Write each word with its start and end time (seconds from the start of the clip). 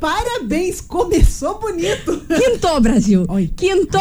Parabéns, 0.00 0.80
começou 0.80 1.58
bonito. 1.58 2.22
Quintou, 2.28 2.80
Brasil. 2.80 3.26
Oi, 3.28 3.50
Quintou. 3.56 4.00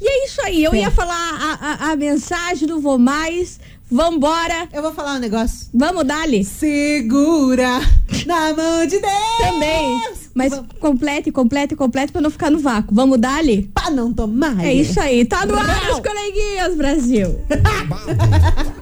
E 0.00 0.08
é 0.08 0.26
isso 0.26 0.40
aí. 0.42 0.64
Eu 0.64 0.74
ia 0.74 0.90
falar 0.90 1.14
a, 1.14 1.86
a, 1.88 1.92
a 1.92 1.96
mensagem, 1.96 2.68
não 2.68 2.80
vou 2.80 2.98
mais. 2.98 3.58
Vambora. 3.90 4.68
Eu 4.72 4.80
vou 4.80 4.92
falar 4.94 5.16
um 5.16 5.18
negócio. 5.18 5.66
Vamos 5.74 6.04
dali. 6.04 6.42
Segura 6.44 7.78
na 8.26 8.54
mão 8.54 8.86
de 8.86 8.98
Deus. 8.98 9.38
Também. 9.38 10.00
Mas 10.34 10.50
Vamos. 10.50 10.66
complete, 10.80 11.30
complete, 11.30 11.76
complete 11.76 12.10
pra 12.10 12.22
não 12.22 12.30
ficar 12.30 12.50
no 12.50 12.58
vácuo. 12.58 12.94
Vamos 12.94 13.18
dali? 13.18 13.70
Pra 13.74 13.90
não 13.90 14.10
tomar. 14.10 14.64
É 14.64 14.72
isso 14.72 14.98
aí. 14.98 15.26
Tá 15.26 15.44
no 15.44 15.54
ar, 15.54 15.90
os 15.90 16.00
coleguinhas, 16.00 16.74
Brasil. 16.74 17.38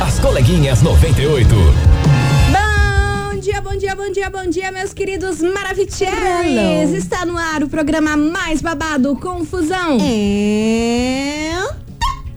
As 0.00 0.18
coleguinhas 0.18 0.82
98. 0.82 1.54
Bom 2.52 3.40
dia, 3.40 3.60
bom 3.60 3.76
dia, 3.76 3.94
bom 3.94 4.10
dia, 4.10 4.30
bom 4.30 4.46
dia, 4.48 4.72
meus 4.72 4.92
queridos. 4.92 5.40
Hello. 5.40 6.96
Está 6.96 7.24
no 7.26 7.36
ar 7.36 7.62
o 7.62 7.68
programa 7.68 8.16
mais 8.16 8.60
babado, 8.60 9.14
Confusão. 9.16 9.98
É. 10.00 11.52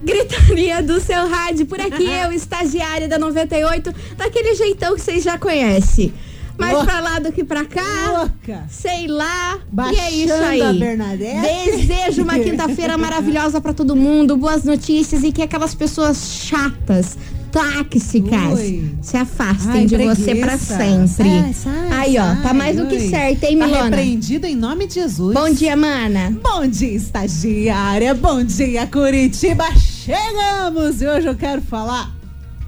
Gritaria 0.03 0.81
do 0.81 0.99
seu 1.01 1.27
rádio. 1.27 1.65
Por 1.65 1.81
aqui 1.81 2.05
eu, 2.09 2.31
estagiária 2.31 3.07
da 3.07 3.17
98, 3.19 3.93
daquele 4.15 4.55
jeitão 4.55 4.95
que 4.95 5.01
vocês 5.01 5.23
já 5.23 5.37
conhecem. 5.37 6.13
Mais 6.57 6.73
Louca. 6.73 6.87
pra 6.91 6.99
lá 7.01 7.19
do 7.19 7.31
que 7.31 7.43
pra 7.43 7.65
cá. 7.65 7.83
Louca. 8.19 8.65
Sei 8.67 9.07
lá. 9.07 9.57
e 9.57 9.75
Baixando 9.75 10.01
é 10.01 10.11
isso 10.11 10.33
aí. 10.33 10.61
a 10.61 10.73
Bernadette. 10.73 11.71
Desejo 11.77 12.23
uma 12.23 12.39
quinta-feira 12.39 12.97
maravilhosa 12.97 13.61
pra 13.61 13.73
todo 13.73 13.95
mundo, 13.95 14.35
boas 14.35 14.63
notícias 14.63 15.23
e 15.23 15.31
que 15.31 15.43
aquelas 15.43 15.75
pessoas 15.75 16.17
chatas, 16.43 17.15
tóxicas, 17.51 18.59
Ui. 18.59 18.95
se 19.01 19.17
afastem 19.17 19.81
Ai, 19.81 19.85
de 19.85 19.97
você 19.97 20.35
pra 20.35 20.47
preguiça. 20.57 20.77
sempre. 20.77 21.07
Sai, 21.07 21.53
sai, 21.53 21.91
aí, 21.91 22.17
ó, 22.17 22.35
tá 22.35 22.41
sai, 22.43 22.53
mais 22.53 22.77
do 22.77 22.87
que 22.87 23.09
certo, 23.09 23.43
hein, 23.43 23.57
Tá 23.57 23.65
Milona? 23.65 23.83
repreendido 23.85 24.45
em 24.47 24.55
nome 24.55 24.87
de 24.87 24.95
Jesus. 24.95 25.33
Bom 25.33 25.49
dia, 25.49 25.75
mana. 25.75 26.35
Bom 26.43 26.67
dia, 26.67 26.93
estagiária. 26.95 28.13
Bom 28.13 28.43
dia, 28.43 28.85
Curitiba. 28.87 29.65
Chegamos 29.75 31.01
e 31.01 31.07
hoje 31.07 31.27
eu 31.27 31.35
quero 31.35 31.61
falar 31.61 32.13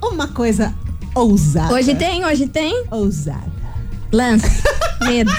uma 0.03 0.27
coisa 0.27 0.73
ousada. 1.15 1.73
Hoje 1.73 1.95
tem, 1.95 2.25
hoje 2.25 2.47
tem? 2.47 2.85
Ousada. 2.91 3.49
Lance. 4.11 4.63
Medo. 5.05 5.31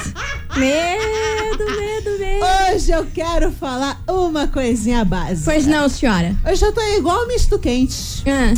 Medo, 0.57 1.65
medo, 1.65 2.19
medo. 2.19 2.45
Hoje 2.75 2.91
eu 2.91 3.07
quero 3.15 3.53
falar 3.53 4.03
uma 4.09 4.49
coisinha 4.49 5.05
básica. 5.05 5.43
Pois 5.45 5.67
não, 5.67 5.89
senhora. 5.89 6.35
Hoje 6.51 6.65
eu 6.65 6.73
tô 6.73 6.81
igual 6.97 7.27
misto 7.29 7.59
quente. 7.59 8.23
Ah, 8.27 8.55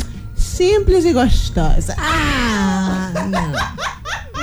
Simples 0.55 1.03
e 1.05 1.13
gostosa. 1.13 1.95
ah 1.97 3.11
não. 3.29 3.53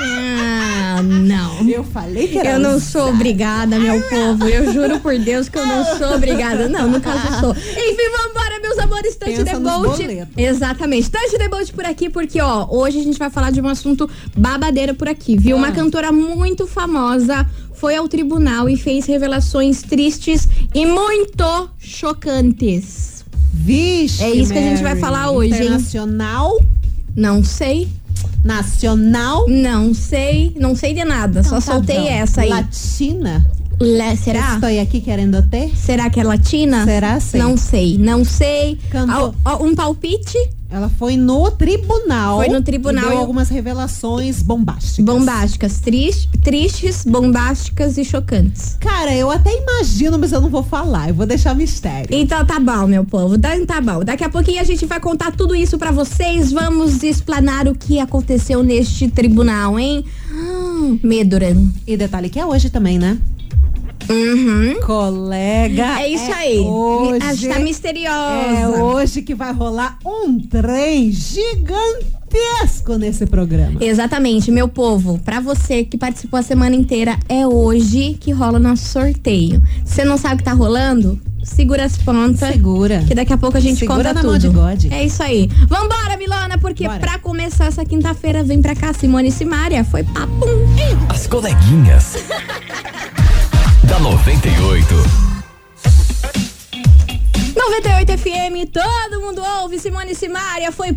Ah, 0.03 1.01
não. 1.03 1.69
Eu 1.69 1.83
falei 1.83 2.27
que 2.27 2.37
era 2.37 2.51
Eu 2.51 2.59
não 2.59 2.79
sou 2.79 3.09
obrigada, 3.09 3.79
meu 3.79 4.01
povo. 4.09 4.47
Eu 4.47 4.73
juro 4.73 4.99
por 4.99 5.17
Deus 5.17 5.47
que 5.47 5.57
eu 5.57 5.65
não 5.65 5.85
sou 5.97 6.15
obrigada. 6.15 6.67
Não, 6.67 6.87
no 6.89 6.99
caso 6.99 7.27
eu 7.27 7.39
sou. 7.39 7.51
Enfim, 7.53 8.09
vambora, 8.17 8.59
meus 8.61 8.77
amores. 8.79 9.15
Boat. 9.59 10.01
boletos. 10.01 10.33
Exatamente. 10.35 11.09
The 11.09 11.47
boat 11.49 11.71
por 11.73 11.85
aqui, 11.85 12.09
porque, 12.09 12.41
ó, 12.41 12.67
hoje 12.69 12.99
a 12.99 13.03
gente 13.03 13.17
vai 13.17 13.29
falar 13.29 13.51
de 13.51 13.61
um 13.61 13.67
assunto 13.67 14.09
babadeira 14.35 14.93
por 14.93 15.07
aqui, 15.07 15.37
viu? 15.37 15.55
Uma 15.55 15.67
Ah. 15.69 15.71
cantora 15.71 16.11
muito 16.11 16.67
famosa 16.67 17.47
foi 17.73 17.95
ao 17.95 18.07
tribunal 18.07 18.67
e 18.69 18.75
fez 18.75 19.05
revelações 19.05 19.81
tristes 19.81 20.47
e 20.73 20.85
muito 20.85 21.69
chocantes. 21.79 23.20
Vixe, 23.53 24.23
É 24.23 24.31
isso 24.31 24.51
que 24.51 24.57
a 24.59 24.61
gente 24.61 24.81
vai 24.81 24.91
Mary. 24.95 24.99
falar 25.01 25.31
hoje, 25.31 25.53
hein? 25.53 25.61
Internacional, 25.65 26.59
Não 27.15 27.43
sei, 27.43 27.87
nacional. 28.43 29.47
não 29.47 29.93
sei, 29.93 30.55
não 30.59 30.75
sei 30.75 30.93
de 30.93 31.03
nada. 31.03 31.43
Só 31.43 31.57
Então 31.57 31.61
tá 31.61 31.73
soltei 31.73 31.99
bom. 31.99 32.07
essa 32.09 32.41
aí. 32.41 32.49
Latina. 32.49 33.45
Le- 33.79 34.15
será? 34.15 34.53
Estou 34.55 34.81
aqui 34.81 35.01
querendo 35.01 35.41
ter. 35.49 35.71
Será 35.75 36.09
que 36.09 36.19
é 36.19 36.23
latina? 36.23 36.85
Será, 36.85 37.19
sim. 37.19 37.37
Não 37.39 37.57
sei, 37.57 37.97
não 37.97 38.23
sei. 38.23 38.77
Ó, 39.43 39.63
um 39.65 39.73
palpite 39.73 40.37
Ela 40.71 40.89
foi 40.89 41.17
no 41.17 41.51
tribunal. 41.51 42.37
Foi 42.37 42.47
no 42.47 42.61
tribunal 42.61 43.05
E 43.05 43.09
deu 43.09 43.17
algumas 43.17 43.49
revelações 43.49 44.41
bombásticas. 44.41 45.03
bombásticas, 45.03 45.79
tris- 45.79 46.29
tristes, 46.41 47.03
bombásticas 47.05 47.97
e 47.97 48.05
chocantes. 48.05 48.77
Cara, 48.79 49.13
eu 49.13 49.29
até 49.29 49.51
imagino, 49.53 50.17
mas 50.17 50.31
eu 50.31 50.39
não 50.39 50.49
vou 50.49 50.63
falar. 50.63 51.09
Eu 51.09 51.13
vou 51.15 51.25
deixar 51.25 51.53
mistério. 51.53 52.07
Então 52.09 52.45
tá 52.45 52.57
bom, 52.59 52.87
meu 52.87 53.03
povo. 53.03 53.37
Tá, 53.37 53.49
tá 53.67 53.81
bom. 53.81 54.03
Daqui 54.03 54.23
a 54.23 54.29
pouquinho 54.29 54.61
a 54.61 54.63
gente 54.63 54.85
vai 54.85 54.99
contar 55.01 55.31
tudo 55.35 55.53
isso 55.53 55.77
pra 55.77 55.91
vocês. 55.91 56.51
Vamos 56.53 57.03
explanar 57.03 57.67
o 57.67 57.75
que 57.75 57.99
aconteceu 57.99 58.63
neste 58.63 59.09
tribunal, 59.09 59.77
hein? 59.77 60.05
Hum, 60.31 60.97
Medoran. 61.03 61.67
E 61.85 61.97
detalhe 61.97 62.29
que 62.29 62.39
é 62.39 62.45
hoje 62.45 62.69
também, 62.69 62.97
né? 62.97 63.17
Uhum. 64.09 64.79
Colega. 64.85 65.99
É 66.01 66.07
isso 66.09 66.31
aí. 66.31 66.59
Hoje, 66.59 67.49
A- 67.49 67.53
Tá 67.53 67.59
misteriosa. 67.59 68.57
é 68.59 68.67
hoje 68.67 69.21
que 69.21 69.33
vai 69.35 69.53
rolar 69.53 69.97
um 70.05 70.39
trem 70.39 71.11
gigantesco 71.11 72.95
nesse 72.97 73.25
programa. 73.25 73.79
Exatamente, 73.83 74.51
meu 74.51 74.67
povo. 74.67 75.19
Pra 75.19 75.39
você 75.39 75.83
que 75.83 75.97
participou 75.97 76.39
a 76.39 76.43
semana 76.43 76.75
inteira, 76.75 77.17
é 77.29 77.45
hoje 77.47 78.17
que 78.19 78.31
rola 78.31 78.57
o 78.57 78.61
nosso 78.61 78.85
sorteio. 78.87 79.61
Se 79.85 79.95
você 79.95 80.05
não 80.05 80.17
sabe 80.17 80.35
o 80.35 80.37
que 80.39 80.43
tá 80.43 80.53
rolando, 80.53 81.19
segura 81.43 81.85
as 81.85 81.97
pontas. 81.97 82.51
Segura. 82.53 83.03
Que 83.07 83.15
daqui 83.15 83.33
a 83.33 83.37
pouco 83.37 83.57
a 83.57 83.61
gente 83.61 83.79
Segura 83.79 83.97
conta 84.09 84.13
na 84.13 84.21
tudo. 84.21 84.29
mão 84.29 84.37
de 84.39 84.49
God. 84.49 84.91
É 84.93 85.03
isso 85.05 85.21
aí. 85.23 85.49
Vambora, 85.67 86.17
Milona, 86.17 86.57
porque 86.57 86.85
Bora. 86.87 86.99
pra 86.99 87.19
começar 87.19 87.65
essa 87.65 87.83
quinta-feira, 87.85 88.43
vem 88.43 88.61
pra 88.61 88.75
cá, 88.75 88.93
Simone 88.93 89.29
e 89.29 89.31
Simária. 89.31 89.83
Foi 89.83 90.03
papum. 90.03 90.47
As 91.09 91.27
coleguinhas. 91.27 92.15
Da 94.01 94.09
98. 94.09 94.95
98 97.55 98.17
FM, 98.17 98.71
todo 98.71 99.21
mundo 99.21 99.43
ouve. 99.61 99.79
Simone 99.79 100.15
Simária. 100.15 100.71
Foi 100.71 100.91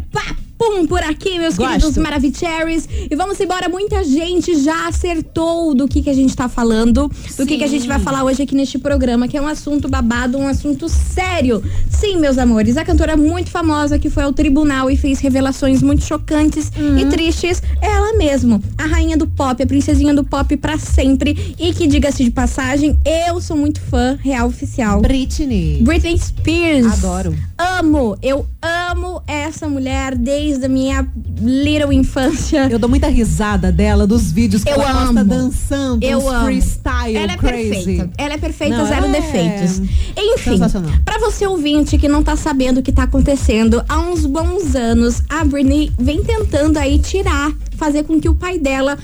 papum 0.64 0.86
por 0.86 1.02
aqui, 1.02 1.38
meus 1.38 1.56
Gosto. 1.56 1.72
queridos 1.72 1.98
Maravicheries. 1.98 2.88
E 3.10 3.14
vamos 3.14 3.38
embora. 3.40 3.68
Muita 3.68 4.02
gente 4.04 4.54
já 4.62 4.88
acertou 4.88 5.74
do 5.74 5.86
que, 5.86 6.02
que 6.02 6.10
a 6.10 6.14
gente 6.14 6.34
tá 6.34 6.48
falando, 6.48 7.10
do 7.36 7.46
que, 7.46 7.58
que 7.58 7.64
a 7.64 7.68
gente 7.68 7.86
vai 7.86 7.98
falar 7.98 8.24
hoje 8.24 8.42
aqui 8.42 8.54
neste 8.54 8.78
programa, 8.78 9.28
que 9.28 9.36
é 9.36 9.42
um 9.42 9.46
assunto 9.46 9.88
babado, 9.88 10.38
um 10.38 10.46
assunto 10.46 10.88
sério. 10.88 11.62
Sim, 11.90 12.18
meus 12.18 12.38
amores, 12.38 12.76
a 12.76 12.84
cantora 12.84 13.16
muito 13.16 13.50
famosa 13.50 13.98
que 13.98 14.08
foi 14.08 14.22
ao 14.22 14.32
tribunal 14.32 14.90
e 14.90 14.96
fez 14.96 15.20
revelações 15.20 15.82
muito 15.82 16.04
chocantes 16.04 16.70
e 16.98 17.04
tristes 17.06 17.62
é 17.80 17.94
ela 17.94 18.16
mesma, 18.16 18.60
a 18.76 18.86
rainha 18.86 19.16
do 19.16 19.26
pop, 19.26 19.62
a 19.62 19.66
princesinha 19.66 20.12
do 20.14 20.24
pop 20.24 20.56
pra 20.56 20.78
sempre. 20.78 21.54
E 21.58 21.72
que, 21.72 21.86
diga-se 21.86 22.24
de 22.24 22.30
passagem, 22.30 22.98
eu 23.04 23.40
sou 23.40 23.56
muito 23.56 23.80
fã 23.80 24.18
real 24.20 24.48
oficial. 24.48 25.00
Britney. 25.00 25.82
Britney 25.82 26.18
Spears. 26.18 27.04
Adoro. 27.04 27.34
Amo, 27.56 28.16
eu 28.22 28.46
amo 28.64 29.22
essa 29.26 29.68
mulher 29.68 30.16
desde 30.16 30.64
a 30.66 30.68
minha 30.68 31.06
little 31.40 31.92
infância. 31.92 32.66
Eu 32.70 32.78
dou 32.78 32.88
muita 32.88 33.08
risada 33.08 33.70
dela, 33.70 34.06
dos 34.06 34.32
vídeos 34.32 34.64
que 34.64 34.70
Eu 34.70 34.74
ela 34.80 34.90
amo. 34.90 35.06
posta 35.06 35.24
dançando, 35.24 36.04
Eu 36.04 36.18
uns 36.18 36.26
amo. 36.26 36.44
freestyle 36.46 37.16
Ela 37.16 37.32
é 37.32 37.36
crazy. 37.36 37.68
perfeita. 37.70 38.10
Ela 38.16 38.34
é 38.34 38.38
perfeita, 38.38 38.76
Não, 38.78 38.86
zero 38.86 39.06
é 39.06 39.10
defeitos. 39.10 39.80
Enfim, 40.16 40.58
pra 41.04 41.18
você 41.18 41.46
ouvinte 41.46 41.98
que 41.98 42.08
não 42.08 42.22
tá 42.22 42.36
sabendo 42.36 42.78
o 42.80 42.82
que 42.82 42.92
tá 42.92 43.02
acontecendo, 43.04 43.82
há 43.88 44.00
uns 44.00 44.24
bons 44.26 44.74
anos 44.74 45.22
a 45.28 45.44
Britney 45.44 45.92
vem 45.98 46.22
tentando 46.24 46.78
aí 46.78 46.98
tirar, 46.98 47.52
fazer 47.84 48.04
com 48.04 48.18
que 48.20 48.28
o 48.28 48.34
pai 48.34 48.58
dela 48.58 48.96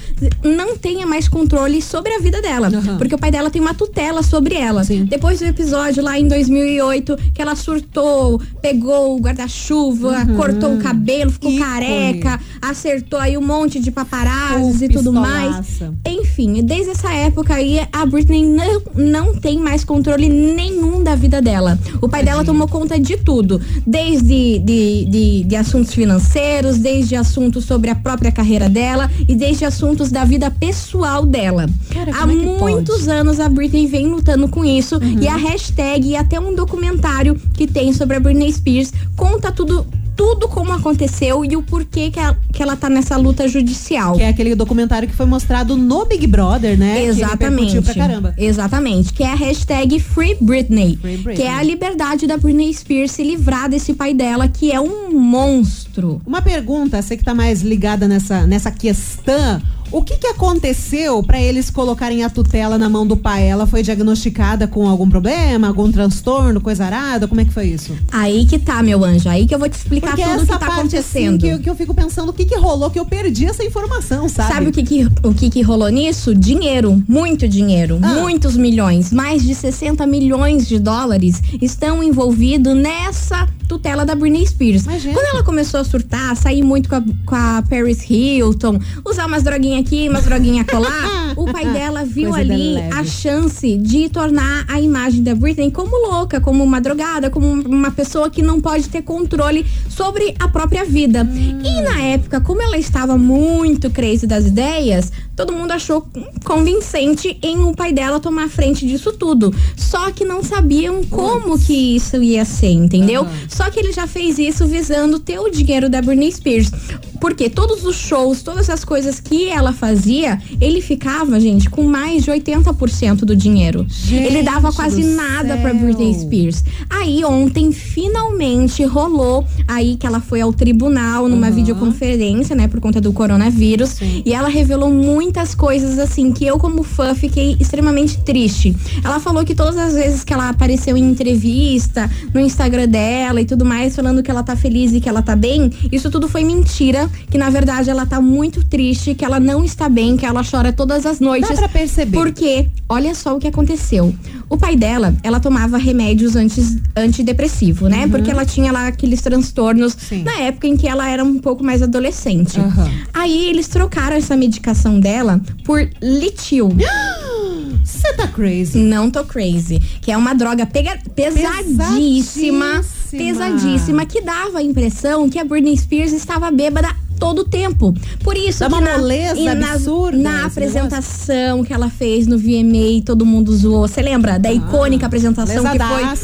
não 0.42 0.76
tenha 0.76 1.06
mais 1.06 1.28
controle 1.28 1.82
sobre 1.82 2.12
a 2.14 2.18
vida 2.18 2.40
dela, 2.40 2.68
Aham. 2.68 2.96
porque 2.98 3.14
o 3.14 3.18
pai 3.18 3.30
dela 3.30 3.50
tem 3.50 3.60
uma 3.60 3.74
tutela 3.74 4.22
sobre 4.22 4.54
ela. 4.54 4.82
Sim. 4.84 5.04
Depois 5.04 5.38
do 5.38 5.44
episódio 5.46 6.02
lá 6.02 6.18
em 6.18 6.26
2008 6.26 7.16
que 7.34 7.42
ela 7.42 7.54
surtou, 7.54 8.40
pegou 8.62 9.16
o 9.16 9.20
guarda-chuva, 9.20 10.26
cortou 10.36 10.74
o 10.74 10.78
cabelo, 10.78 11.30
ficou 11.30 11.50
Uhum. 11.50 11.56
Ícone. 11.56 11.70
careca, 11.70 12.40
acertou 12.62 13.18
aí 13.18 13.36
um 13.36 13.42
monte 13.42 13.80
de 13.80 13.90
paparazzis 13.90 14.80
Uh, 14.80 14.84
e 14.84 14.88
tudo 14.88 15.12
mais. 15.12 15.80
Enfim, 16.06 16.62
desde 16.62 16.90
essa 16.90 17.12
época 17.12 17.54
aí, 17.54 17.80
a 17.92 18.06
Britney 18.06 18.44
não, 18.46 18.82
não 18.94 19.34
tem 19.38 19.58
mais 19.58 19.84
controle 19.84 20.28
nenhum 20.28 21.02
da 21.02 21.14
vida 21.14 21.40
dela. 21.42 21.78
O 22.00 22.08
pai 22.08 22.22
dela 22.24 22.44
tomou 22.44 22.66
conta 22.68 22.98
de 22.98 23.16
tudo. 23.16 23.60
Desde 23.86 24.58
de, 24.60 25.04
de, 25.06 25.44
de 25.44 25.56
assuntos 25.56 25.92
financeiros, 25.92 26.78
desde 26.78 27.16
assuntos 27.16 27.64
sobre 27.64 27.90
a 27.90 27.94
própria 27.94 28.30
carreira 28.32 28.68
dela 28.70 29.10
e 29.28 29.34
desde 29.34 29.64
assuntos 29.64 30.10
da 30.10 30.24
vida 30.24 30.50
pessoal 30.50 31.26
dela. 31.26 31.66
Cara, 31.92 32.12
Há 32.14 32.24
é 32.24 32.26
que 32.28 32.36
muitos 32.46 32.98
pode? 33.04 33.10
anos 33.10 33.40
a 33.40 33.48
Britney 33.48 33.86
vem 33.86 34.06
lutando 34.06 34.48
com 34.48 34.64
isso 34.64 34.96
Uhum. 34.96 35.18
e 35.20 35.28
a 35.28 35.36
hashtag 35.36 36.08
e 36.08 36.16
até 36.16 36.38
um 36.40 36.54
documentário 36.54 37.38
que 37.54 37.66
tem 37.66 37.92
sobre 37.92 38.16
a 38.16 38.20
Britney 38.20 38.52
Spears 38.52 38.92
conta 39.16 39.50
tudo 39.52 39.86
tudo 40.16 40.48
como 40.48 40.70
aconteceu 40.70 41.42
e 41.46 41.56
o 41.56 41.62
porquê 41.62 42.10
que 42.10 42.18
ela, 42.20 42.36
que 42.52 42.62
ela 42.62 42.76
tá 42.76 42.90
nessa 42.90 43.16
luta 43.16 43.48
judicial. 43.48 44.16
Que 44.16 44.22
é 44.22 44.28
aquele 44.28 44.54
documentário 44.54 45.08
que 45.08 45.14
foi 45.14 45.24
mostrado 45.24 45.78
no 45.78 46.04
Big 46.04 46.26
Brother, 46.26 46.78
né? 46.78 46.96
Que 47.00 47.06
Exatamente. 47.06 47.72
repercutiu 47.72 47.82
pra 47.82 47.94
caramba. 47.94 48.34
Exatamente. 48.36 49.14
Que 49.14 49.22
é 49.22 49.28
a 49.32 49.34
hashtag 49.34 49.98
Free 49.98 50.36
Britney, 50.38 50.98
Free 51.00 51.16
Britney. 51.16 51.36
Que 51.36 51.42
é 51.44 51.50
a 51.54 51.62
liberdade 51.62 52.26
da 52.26 52.36
Britney 52.36 52.74
Spears 52.74 53.12
se 53.12 53.22
livrar 53.22 53.70
desse 53.70 53.94
pai 53.94 54.12
dela, 54.12 54.46
que 54.46 54.70
é 54.70 54.78
um 54.78 55.10
monstro. 55.18 55.89
Uma 56.26 56.40
pergunta, 56.42 57.00
você 57.00 57.16
que 57.16 57.24
tá 57.24 57.34
mais 57.34 57.62
ligada 57.62 58.06
nessa, 58.08 58.46
nessa 58.46 58.70
questão. 58.70 59.60
O 59.92 60.02
que 60.04 60.16
que 60.18 60.26
aconteceu 60.28 61.20
pra 61.20 61.40
eles 61.42 61.68
colocarem 61.68 62.22
a 62.22 62.30
tutela 62.30 62.78
na 62.78 62.88
mão 62.88 63.04
do 63.04 63.16
pai? 63.16 63.48
Ela 63.48 63.66
foi 63.66 63.82
diagnosticada 63.82 64.68
com 64.68 64.88
algum 64.88 65.08
problema, 65.10 65.66
algum 65.66 65.90
transtorno, 65.90 66.60
coisa 66.60 66.84
arada? 66.84 67.26
Como 67.26 67.40
é 67.40 67.44
que 67.44 67.52
foi 67.52 67.66
isso? 67.66 67.96
Aí 68.12 68.46
que 68.46 68.56
tá, 68.56 68.84
meu 68.84 69.04
anjo. 69.04 69.28
Aí 69.28 69.48
que 69.48 69.54
eu 69.54 69.58
vou 69.58 69.68
te 69.68 69.72
explicar 69.76 70.10
Porque 70.10 70.22
tudo 70.22 70.36
o 70.36 70.40
que 70.42 70.46
tá 70.46 70.58
parte 70.60 70.96
assim 70.96 71.26
acontecendo. 71.26 71.40
que, 71.40 71.48
eu- 71.48 71.58
que 71.58 71.68
eu 71.70 71.74
fico 71.74 71.92
pensando 71.92 72.28
o 72.28 72.32
que 72.32 72.44
que 72.44 72.56
rolou, 72.56 72.88
que 72.88 73.00
eu 73.00 73.04
perdi 73.04 73.46
essa 73.46 73.64
informação, 73.64 74.28
sabe? 74.28 74.52
Sabe 74.54 74.66
o 74.68 74.72
que 74.72 74.82
que, 74.84 75.08
o 75.24 75.34
que 75.34 75.50
que 75.50 75.60
rolou 75.62 75.88
nisso? 75.88 76.36
Dinheiro, 76.36 77.02
muito 77.08 77.48
dinheiro, 77.48 77.98
Ah. 78.00 78.14
muitos 78.14 78.56
milhões, 78.56 79.12
mais 79.12 79.42
de 79.42 79.56
60 79.56 80.06
milhões 80.06 80.68
de 80.68 80.78
dólares 80.78 81.42
estão 81.60 82.00
envolvidos 82.00 82.76
nessa 82.76 83.48
tutela 83.66 84.04
da 84.04 84.14
Britney 84.14 84.46
Spears. 84.46 84.84
Gente. 84.84 85.14
Quando 85.14 85.26
ela 85.34 85.42
começou 85.44 85.79
a 85.80 85.84
surtar, 85.84 86.36
sair 86.36 86.62
muito 86.62 86.88
com 86.88 86.96
a, 86.96 87.02
com 87.26 87.34
a 87.34 87.62
Paris 87.68 88.08
Hilton, 88.08 88.78
usar 89.04 89.26
umas 89.26 89.42
droguinhas 89.42 89.80
aqui, 89.80 90.08
umas 90.08 90.24
droguinhas 90.24 90.66
colar, 90.66 91.34
o 91.36 91.44
pai 91.50 91.66
dela 91.72 92.04
viu 92.04 92.30
Coisa 92.30 92.52
ali 92.52 92.76
a 92.92 93.04
chance 93.04 93.76
de 93.76 94.08
tornar 94.08 94.64
a 94.68 94.80
imagem 94.80 95.22
da 95.22 95.34
Britney 95.34 95.70
como 95.70 95.96
louca, 96.10 96.40
como 96.40 96.62
uma 96.62 96.80
drogada, 96.80 97.30
como 97.30 97.46
uma 97.46 97.90
pessoa 97.90 98.30
que 98.30 98.42
não 98.42 98.60
pode 98.60 98.88
ter 98.88 99.02
controle 99.02 99.66
sobre 99.88 100.34
a 100.38 100.48
própria 100.48 100.84
vida. 100.84 101.26
E 101.64 101.82
na 101.82 102.00
época, 102.00 102.40
como 102.40 102.62
ela 102.62 102.78
estava 102.78 103.16
muito 103.16 103.90
crazy 103.90 104.26
das 104.26 104.46
ideias, 104.46 105.12
todo 105.36 105.52
mundo 105.52 105.72
achou 105.72 106.06
convincente 106.44 107.38
em 107.42 107.58
o 107.58 107.74
pai 107.74 107.92
dela 107.92 108.20
tomar 108.20 108.48
frente 108.48 108.86
disso 108.86 109.12
tudo. 109.12 109.54
Só 109.76 110.10
que 110.10 110.24
não 110.24 110.42
sabiam 110.42 111.02
como 111.04 111.58
que 111.58 111.96
isso 111.96 112.22
ia 112.22 112.44
ser, 112.44 112.72
entendeu? 112.72 113.22
Aham. 113.22 113.32
Só 113.48 113.70
que 113.70 113.80
ele 113.80 113.92
já 113.92 114.06
fez 114.06 114.38
isso 114.38 114.66
visando 114.66 115.18
ter 115.18 115.38
o 115.38 115.50
dinheiro 115.70 115.88
da 115.88 116.02
Britney 116.02 116.32
Spears. 116.32 116.72
Porque 117.20 117.50
todos 117.50 117.84
os 117.84 117.96
shows, 117.96 118.42
todas 118.42 118.70
as 118.70 118.82
coisas 118.82 119.20
que 119.20 119.46
ela 119.48 119.72
fazia, 119.74 120.40
ele 120.58 120.80
ficava, 120.80 121.38
gente, 121.38 121.68
com 121.68 121.82
mais 121.82 122.24
de 122.24 122.30
80% 122.30 123.18
do 123.18 123.36
dinheiro. 123.36 123.86
Gente 123.88 124.26
ele 124.26 124.42
dava 124.42 124.72
quase 124.72 125.04
nada 125.04 125.58
pra 125.58 125.70
céu. 125.70 125.80
Britney 125.80 126.14
Spears. 126.14 126.64
Aí 126.88 127.22
ontem 127.24 127.72
finalmente 127.72 128.82
rolou 128.84 129.46
aí 129.68 129.96
que 129.96 130.06
ela 130.06 130.20
foi 130.20 130.40
ao 130.40 130.52
tribunal 130.52 131.28
numa 131.28 131.48
Aham. 131.48 131.56
videoconferência, 131.56 132.56
né, 132.56 132.66
por 132.66 132.80
conta 132.80 133.00
do 133.00 133.12
coronavírus, 133.12 133.90
Sim. 133.90 134.22
e 134.24 134.32
ela 134.32 134.48
revelou 134.48 134.90
muitas 134.90 135.54
coisas 135.54 135.98
assim 135.98 136.32
que 136.32 136.46
eu 136.46 136.58
como 136.58 136.82
fã 136.82 137.14
fiquei 137.14 137.56
extremamente 137.60 138.18
triste. 138.20 138.74
Ela 139.04 139.20
falou 139.20 139.44
que 139.44 139.54
todas 139.54 139.76
as 139.76 139.92
vezes 139.92 140.24
que 140.24 140.32
ela 140.32 140.48
apareceu 140.48 140.96
em 140.96 141.10
entrevista 141.10 142.10
no 142.32 142.40
Instagram 142.40 142.88
dela 142.88 143.42
e 143.42 143.44
tudo 143.44 143.64
mais, 143.64 143.94
falando 143.94 144.22
que 144.22 144.30
ela 144.30 144.42
tá 144.42 144.56
feliz 144.56 144.92
e 144.94 145.00
que 145.00 145.08
ela 145.08 145.20
tá 145.20 145.36
bem, 145.36 145.59
isso 145.90 146.10
tudo 146.10 146.28
foi 146.28 146.44
mentira, 146.44 147.10
que 147.30 147.36
na 147.38 147.50
verdade 147.50 147.90
ela 147.90 148.06
tá 148.06 148.20
muito 148.20 148.64
triste, 148.64 149.14
que 149.14 149.24
ela 149.24 149.40
não 149.40 149.64
está 149.64 149.88
bem, 149.88 150.16
que 150.16 150.24
ela 150.24 150.42
chora 150.48 150.72
todas 150.72 151.04
as 151.06 151.20
noites. 151.20 151.48
Dá 151.50 151.56
pra 151.56 151.68
perceber. 151.68 152.16
Porque, 152.16 152.68
olha 152.88 153.14
só 153.14 153.36
o 153.36 153.38
que 153.40 153.48
aconteceu. 153.48 154.14
O 154.48 154.56
pai 154.56 154.76
dela, 154.76 155.14
ela 155.22 155.38
tomava 155.40 155.76
remédios 155.78 156.36
antes, 156.36 156.76
antidepressivo, 156.96 157.88
né? 157.88 158.06
Porque 158.08 158.30
ela 158.30 158.44
tinha 158.44 158.72
lá 158.72 158.86
aqueles 158.88 159.20
transtornos 159.20 159.92
Uhum. 159.94 159.98
Sim. 160.08 160.22
na 160.24 160.38
época 160.40 160.66
em 160.66 160.76
que 160.76 160.86
ela 160.88 161.08
era 161.08 161.22
um 161.24 161.38
pouco 161.38 161.62
mais 161.64 161.82
adolescente. 161.82 162.58
Aham. 162.60 162.90
Aí 163.12 163.46
eles 163.48 163.68
trocaram 163.68 164.16
essa 164.16 164.36
medicação 164.36 164.98
dela 165.00 165.40
por 165.64 165.88
litil. 166.02 166.68
Você 167.84 168.12
tá 168.14 168.28
crazy. 168.28 168.78
Não 168.78 169.10
tô 169.10 169.24
crazy. 169.24 169.78
Que 170.00 170.12
é 170.12 170.16
uma 170.16 170.34
droga 170.34 170.66
pega- 170.66 170.98
pesadíssima, 171.14 171.84
Pesadíssima. 171.84 172.84
Pesadíssima, 173.10 174.06
que 174.06 174.20
dava 174.20 174.58
a 174.58 174.62
impressão 174.62 175.28
que 175.28 175.38
a 175.38 175.44
Britney 175.44 175.76
Spears 175.76 176.12
estava 176.12 176.50
bêbada 176.50 176.88
todo 177.20 177.40
o 177.40 177.44
tempo. 177.44 177.94
Por 178.24 178.36
isso 178.36 178.60
Dá 178.60 178.66
que 178.68 178.72
uma 178.74 178.80
na, 178.80 178.98
moleza 178.98 179.54
na- 179.54 179.72
absurda 179.74 180.16
na 180.18 180.46
apresentação 180.46 181.62
que 181.62 181.72
ela 181.72 181.88
fez 181.90 182.26
no 182.26 182.38
VMA, 182.38 183.02
todo 183.04 183.24
mundo 183.24 183.54
zoou. 183.54 183.86
Você 183.86 184.02
lembra 184.02 184.38
da 184.38 184.52
icônica 184.52 185.06
apresentação 185.06 185.62
que 185.62 185.78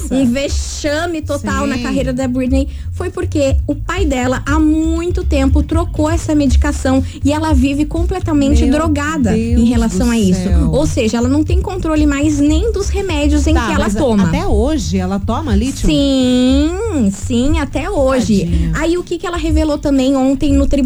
foi 0.09 0.17
um 0.19 0.27
vexame 0.27 1.23
total 1.23 1.65
Sim. 1.65 1.71
na 1.71 1.79
carreira 1.79 2.13
da 2.13 2.27
Britney? 2.27 2.69
Foi 2.93 3.11
porque 3.11 3.57
o 3.67 3.75
pai 3.75 4.05
dela 4.07 4.43
há 4.47 4.59
muito 4.59 5.23
tempo 5.23 5.63
trocou 5.63 6.09
essa 6.11 6.35
medicação 6.35 7.05
e 7.25 7.31
ela 7.33 7.53
vive 7.53 7.85
completamente 7.85 8.63
Meu 8.65 8.73
drogada 8.73 9.33
Deus 9.33 9.61
em 9.61 9.65
relação 9.67 10.11
a 10.11 10.19
isso. 10.19 10.43
céu. 10.43 10.71
Ou 10.73 10.87
seja, 10.87 11.19
ela 11.19 11.29
não 11.29 11.45
tem 11.45 11.61
controle 11.61 12.07
mais 12.07 12.39
nem 12.39 12.73
dos 12.73 12.89
remédios 12.89 13.47
em 13.47 13.53
Tá, 13.55 13.67
que 13.67 13.73
ela 13.75 13.91
toma. 13.91 14.29
Até 14.29 14.47
hoje 14.47 14.97
ela 14.97 15.19
toma 15.21 15.55
lítio? 15.55 15.87
Sim, 15.87 17.11
sim, 17.13 17.59
até 17.59 17.91
hoje. 17.91 18.41
Tadinha. 18.47 18.73
Aí 18.77 18.97
o 18.97 19.03
que, 19.03 19.19
que 19.19 19.27
ela 19.27 19.37
revelou 19.37 19.77
também 19.77 20.17
ontem 20.17 20.53
no 20.55 20.67
tribunal? 20.67 20.86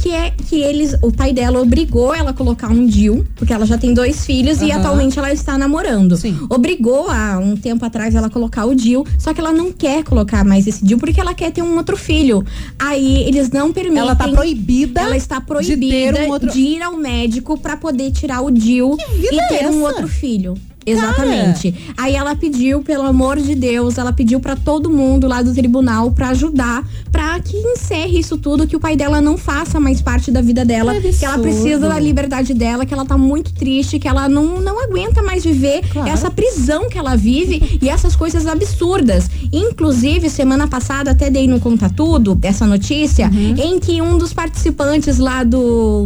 Que 0.00 0.10
é 0.10 0.30
que 0.30 0.60
eles, 0.60 0.96
o 1.02 1.12
pai 1.12 1.32
dela 1.32 1.60
obrigou 1.60 2.14
ela 2.14 2.30
a 2.30 2.32
colocar 2.32 2.68
um 2.68 2.86
DIU, 2.86 3.26
porque 3.36 3.52
ela 3.52 3.66
já 3.66 3.76
tem 3.76 3.92
dois 3.92 4.24
filhos 4.24 4.62
e 4.62 4.70
Aham. 4.70 4.80
atualmente 4.80 5.18
ela 5.18 5.32
está 5.32 5.58
namorando. 5.58 6.16
Sim. 6.16 6.38
Obrigou 6.48 7.10
há 7.10 7.38
um 7.38 7.56
tempo 7.56 7.84
atrás 7.84 8.14
ela 8.14 8.28
a 8.28 8.30
colocar 8.30 8.64
o 8.66 8.74
DIU, 8.74 9.04
só 9.18 9.34
que 9.34 9.40
ela 9.40 9.52
não 9.52 9.72
quer 9.72 10.04
colocar 10.04 10.44
mais 10.44 10.66
esse 10.66 10.84
DIU 10.84 10.98
porque 10.98 11.20
ela 11.20 11.34
quer 11.34 11.50
ter 11.50 11.62
um 11.62 11.76
outro 11.76 11.96
filho. 11.96 12.44
Aí 12.78 13.24
eles 13.24 13.50
não 13.50 13.72
permitem. 13.72 13.98
Ela 13.98 14.14
tá 14.14 14.28
proibida 14.28 15.00
Ela 15.00 15.16
está 15.16 15.38
de 15.40 15.46
proibida 15.46 16.18
ter 16.18 16.26
um 16.26 16.30
outro... 16.30 16.50
de 16.50 16.60
ir 16.60 16.82
ao 16.82 16.96
médico 16.96 17.58
pra 17.58 17.76
poder 17.76 18.10
tirar 18.12 18.40
o 18.40 18.50
DIU 18.50 18.96
e 19.30 19.38
é 19.38 19.48
ter 19.48 19.66
um 19.66 19.80
essa? 19.80 19.88
outro 19.88 20.08
filho. 20.08 20.54
Exatamente. 20.90 21.74
Aí 21.96 22.14
ela 22.14 22.34
pediu, 22.34 22.82
pelo 22.82 23.02
amor 23.04 23.38
de 23.38 23.54
Deus, 23.54 23.98
ela 23.98 24.12
pediu 24.12 24.40
pra 24.40 24.56
todo 24.56 24.90
mundo 24.90 25.26
lá 25.26 25.42
do 25.42 25.52
tribunal 25.54 26.10
pra 26.12 26.30
ajudar, 26.30 26.84
pra 27.12 27.38
que 27.40 27.56
encerre 27.56 28.18
isso 28.18 28.36
tudo, 28.38 28.66
que 28.66 28.76
o 28.76 28.80
pai 28.80 28.96
dela 28.96 29.20
não 29.20 29.36
faça 29.36 29.78
mais 29.80 30.00
parte 30.00 30.30
da 30.30 30.40
vida 30.40 30.64
dela, 30.64 30.94
Que 31.00 31.12
que 31.12 31.24
ela 31.24 31.38
precisa 31.38 31.88
da 31.88 31.98
liberdade 31.98 32.54
dela, 32.54 32.84
que 32.86 32.92
ela 32.94 33.04
tá 33.04 33.16
muito 33.18 33.52
triste, 33.54 33.98
que 33.98 34.08
ela 34.08 34.28
não, 34.28 34.60
não 34.60 34.82
aguenta 34.82 35.22
mais 35.22 35.44
viver 35.44 35.82
Claro. 35.90 36.08
essa 36.08 36.30
prisão 36.30 36.88
que 36.88 36.98
ela 36.98 37.16
vive 37.16 37.78
e 37.82 37.88
essas 37.88 38.14
coisas 38.16 38.46
absurdas. 38.46 39.28
Inclusive, 39.52 40.28
semana 40.30 40.66
passada 40.66 41.10
até 41.10 41.30
dei 41.30 41.46
no 41.48 41.60
Conta 41.60 41.88
Tudo 41.90 42.38
essa 42.42 42.66
notícia, 42.66 43.26
Uhum. 43.28 43.54
em 43.56 43.78
que 43.78 44.00
um 44.00 44.16
dos 44.18 44.32
participantes 44.32 45.18
lá 45.18 45.42
do 45.44 46.04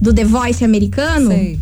do 0.00 0.12
The 0.12 0.24
Voice 0.24 0.62
americano, 0.64 1.28
Sei. 1.30 1.58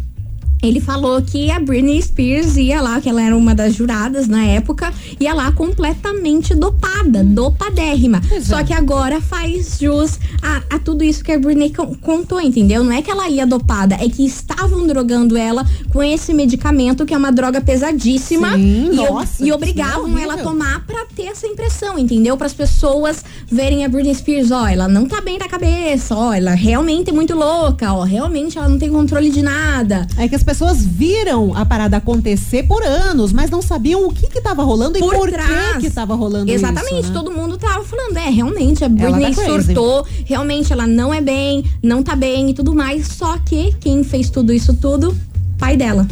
Ele 0.67 0.81
falou 0.81 1.21
que 1.23 1.51
a 1.51 1.59
Britney 1.61 2.01
Spears 2.03 2.57
ia 2.57 2.81
lá, 2.81 3.01
que 3.01 3.09
ela 3.09 3.23
era 3.23 3.37
uma 3.37 3.55
das 3.55 3.75
juradas 3.75 4.27
na 4.27 4.45
época, 4.45 4.93
ia 5.21 5.33
lá 5.35 5.53
completamente 5.53 6.55
dopada, 6.55 7.23
dopadérrima. 7.23 8.21
Pois 8.29 8.47
Só 8.47 8.59
é. 8.61 8.65
que 8.65 8.73
agora 8.73 9.21
faz 9.21 9.79
jus 9.81 10.19
a, 10.43 10.63
a 10.77 10.79
tudo 10.79 11.05
isso 11.05 11.23
que 11.23 11.33
a 11.33 11.39
Britney 11.39 11.71
con- 11.71 11.95
contou, 12.01 12.41
entendeu? 12.41 12.83
Não 12.83 12.93
é 12.93 13.03
que 13.03 13.11
ela 13.11 13.29
ia 13.29 13.47
dopada, 13.47 13.95
é 13.97 14.09
que 14.09 14.25
estavam 14.25 14.87
drogando 14.87 15.37
ela 15.37 15.65
com 15.93 16.03
esse 16.03 16.33
medicamento, 16.33 17.05
que 17.05 17.15
é 17.15 17.17
uma 17.17 17.31
droga 17.31 17.61
pesadíssima. 17.61 18.55
Sim, 18.55 18.91
e, 18.93 18.97
nossa, 18.97 19.43
e 19.43 19.47
que 19.47 19.53
obrigavam 19.53 20.19
ela 20.19 20.35
a 20.35 20.39
tomar 20.39 20.85
pra 20.87 21.05
ter 21.15 21.27
essa 21.27 21.47
impressão, 21.47 21.99
entendeu? 21.99 22.37
Para 22.37 22.47
as 22.47 22.55
pessoas 22.55 23.25
verem 23.51 23.85
a 23.85 23.89
Britney 23.89 24.15
Spears, 24.15 24.51
ó, 24.51 24.67
ela 24.67 24.89
não 24.89 25.07
tá 25.07 25.21
bem 25.21 25.39
da 25.39 25.49
cabeça, 25.49 26.15
ó, 26.15 26.33
ela 26.33 26.53
realmente 26.53 27.11
é 27.11 27.13
muito 27.13 27.35
louca, 27.35 27.93
ó, 27.93 28.03
realmente 28.03 28.59
ela 28.59 28.69
não 28.69 28.79
tem 28.79 28.91
controle 28.91 29.31
de 29.31 29.43
nada. 29.43 30.07
É 30.17 30.27
que 30.29 30.35
as 30.35 30.43
pessoas 30.43 30.54
viram 30.85 31.57
a 31.57 31.65
parada 31.65 31.97
acontecer 31.97 32.65
por 32.65 32.83
anos, 32.83 33.33
mas 33.33 33.51
não 33.51 33.63
sabiam 33.63 34.07
o 34.07 34.13
que 34.13 34.27
que 34.29 34.41
tava 34.41 34.63
rolando 34.63 34.99
Por 34.99 35.15
e 35.15 35.19
por 35.19 35.31
trás. 35.31 35.77
que 35.77 35.81
que 35.83 35.91
tava 35.91 36.15
rolando 36.15 36.51
Exatamente, 36.51 37.01
isso, 37.01 37.09
né? 37.09 37.15
todo 37.15 37.31
mundo 37.31 37.57
tava 37.57 37.85
falando, 37.85 38.17
é, 38.17 38.29
realmente 38.31 38.85
a 38.85 38.87
Ela 38.87 38.95
Britney 39.17 39.35
tá 39.35 39.43
crazy. 39.43 39.65
surtou, 39.67 40.07
realmente 40.25 40.73
ela 40.73 40.87
não 40.87 41.13
é 41.13 41.21
bem, 41.21 41.65
não 41.83 42.03
tá 42.03 42.15
bem 42.15 42.51
e 42.51 42.55
tudo 42.55 42.75
mais, 42.75 43.07
só 43.09 43.39
que 43.39 43.75
quem 43.81 44.03
fez 44.05 44.31
tudo 44.31 44.53
isso 44.53 44.75
tudo, 44.75 45.17
pai 45.59 45.77
dela. 45.77 46.07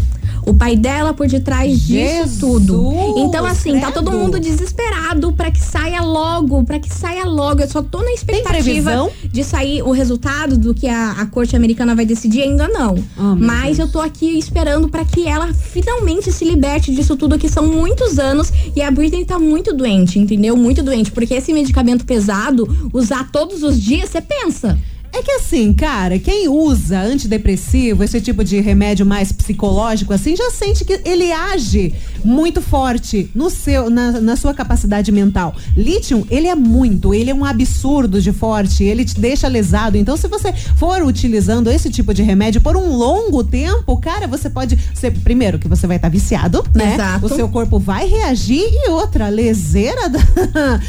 O 0.45 0.53
pai 0.55 0.77
dela 0.77 1.15
por 1.15 1.29
detrás 1.29 1.79
Jesus, 1.79 2.31
disso 2.31 2.41
tudo. 2.41 2.93
Então, 3.19 3.45
assim, 3.47 3.79
tá 3.79 3.93
todo 3.93 4.11
credo. 4.11 4.23
mundo 4.23 4.41
desesperado 4.41 5.33
pra 5.33 5.51
que 5.51 5.61
saia 5.61 6.03
logo, 6.03 6.65
pra 6.65 6.79
que 6.79 6.93
saia 6.93 7.25
logo. 7.25 7.61
Eu 7.61 7.69
só 7.69 7.83
tô 7.83 8.03
na 8.03 8.13
expectativa 8.13 9.09
de 9.31 9.45
sair 9.45 9.83
o 9.83 9.93
resultado 9.93 10.57
do 10.57 10.75
que 10.75 10.89
a, 10.89 11.13
a 11.13 11.27
corte 11.27 11.55
americana 11.55 11.95
vai 11.95 12.05
decidir, 12.05 12.43
ainda 12.43 12.67
não. 12.69 12.97
Oh, 13.17 13.37
Mas 13.37 13.79
eu 13.79 13.89
tô 13.89 14.01
aqui 14.01 14.37
esperando 14.39 14.89
pra 14.89 15.05
que 15.05 15.27
ela 15.29 15.53
finalmente 15.55 16.33
se 16.33 16.45
liberte 16.45 16.93
disso 16.93 17.17
tudo, 17.17 17.39
que 17.39 17.49
são 17.49 17.67
muitos 17.67 18.19
anos. 18.19 18.53
E 18.75 18.83
a 18.83 18.91
Britney 18.91 19.25
tá 19.25 19.39
muito 19.39 19.73
doente, 19.73 20.19
entendeu? 20.19 20.57
Muito 20.57 20.83
doente. 20.83 21.13
Porque 21.13 21.35
esse 21.35 21.53
medicamento 21.53 22.05
pesado, 22.05 22.69
usar 22.93 23.31
todos 23.31 23.63
os 23.63 23.81
dias, 23.81 24.09
você 24.11 24.21
pensa. 24.21 24.79
É 25.13 25.23
que 25.23 25.31
assim, 25.33 25.75
cara, 25.75 26.19
quem 26.19 26.49
usa 26.49 26.99
antidepressivo, 26.99 28.03
esse 28.03 28.19
tipo 28.19 28.43
de 28.43 28.59
remédio 28.61 29.05
mais 29.05 29.31
psicológico, 29.31 30.13
assim, 30.13 30.35
já 30.35 30.51
sente 30.51 30.87
que 30.87 31.01
ele 31.05 31.31
age 31.31 31.95
muito 32.25 32.63
forte 32.63 33.31
no 33.35 33.51
seu, 33.51 33.91
na, 33.91 34.13
na 34.21 34.37
sua 34.37 34.55
capacidade 34.55 35.13
mental. 35.13 35.55
Lítio, 35.77 36.27
ele 36.31 36.49
é 36.49 36.55
muito, 36.55 37.13
ele 37.13 37.31
é 37.31 37.35
um 37.35 37.45
absurdo 37.45 38.23
de 38.23 38.33
forte, 38.33 38.85
ele 38.85 39.05
te 39.05 39.21
deixa 39.21 39.47
lesado. 39.49 39.99
Então, 39.99 40.17
se 40.17 40.27
você 40.29 40.51
for 40.53 41.03
utilizando 41.03 41.71
esse 41.71 41.91
tipo 41.91 42.15
de 42.15 42.23
remédio 42.23 42.63
por 42.63 42.75
um 42.75 42.97
longo 42.97 43.45
tempo, 43.45 43.99
cara, 43.99 44.27
você 44.27 44.49
pode. 44.49 44.79
Ser, 44.95 45.11
primeiro, 45.11 45.59
que 45.59 45.69
você 45.69 45.87
vai 45.87 45.97
estar 45.97 46.09
viciado, 46.09 46.65
né? 46.75 46.95
Exato. 46.95 47.27
O 47.27 47.29
seu 47.29 47.49
corpo 47.49 47.79
vai 47.79 48.09
reagir 48.09 48.63
e 48.63 48.89
outra, 48.91 49.27
a 49.27 49.29
leseira 49.29 50.09
da, 50.09 50.81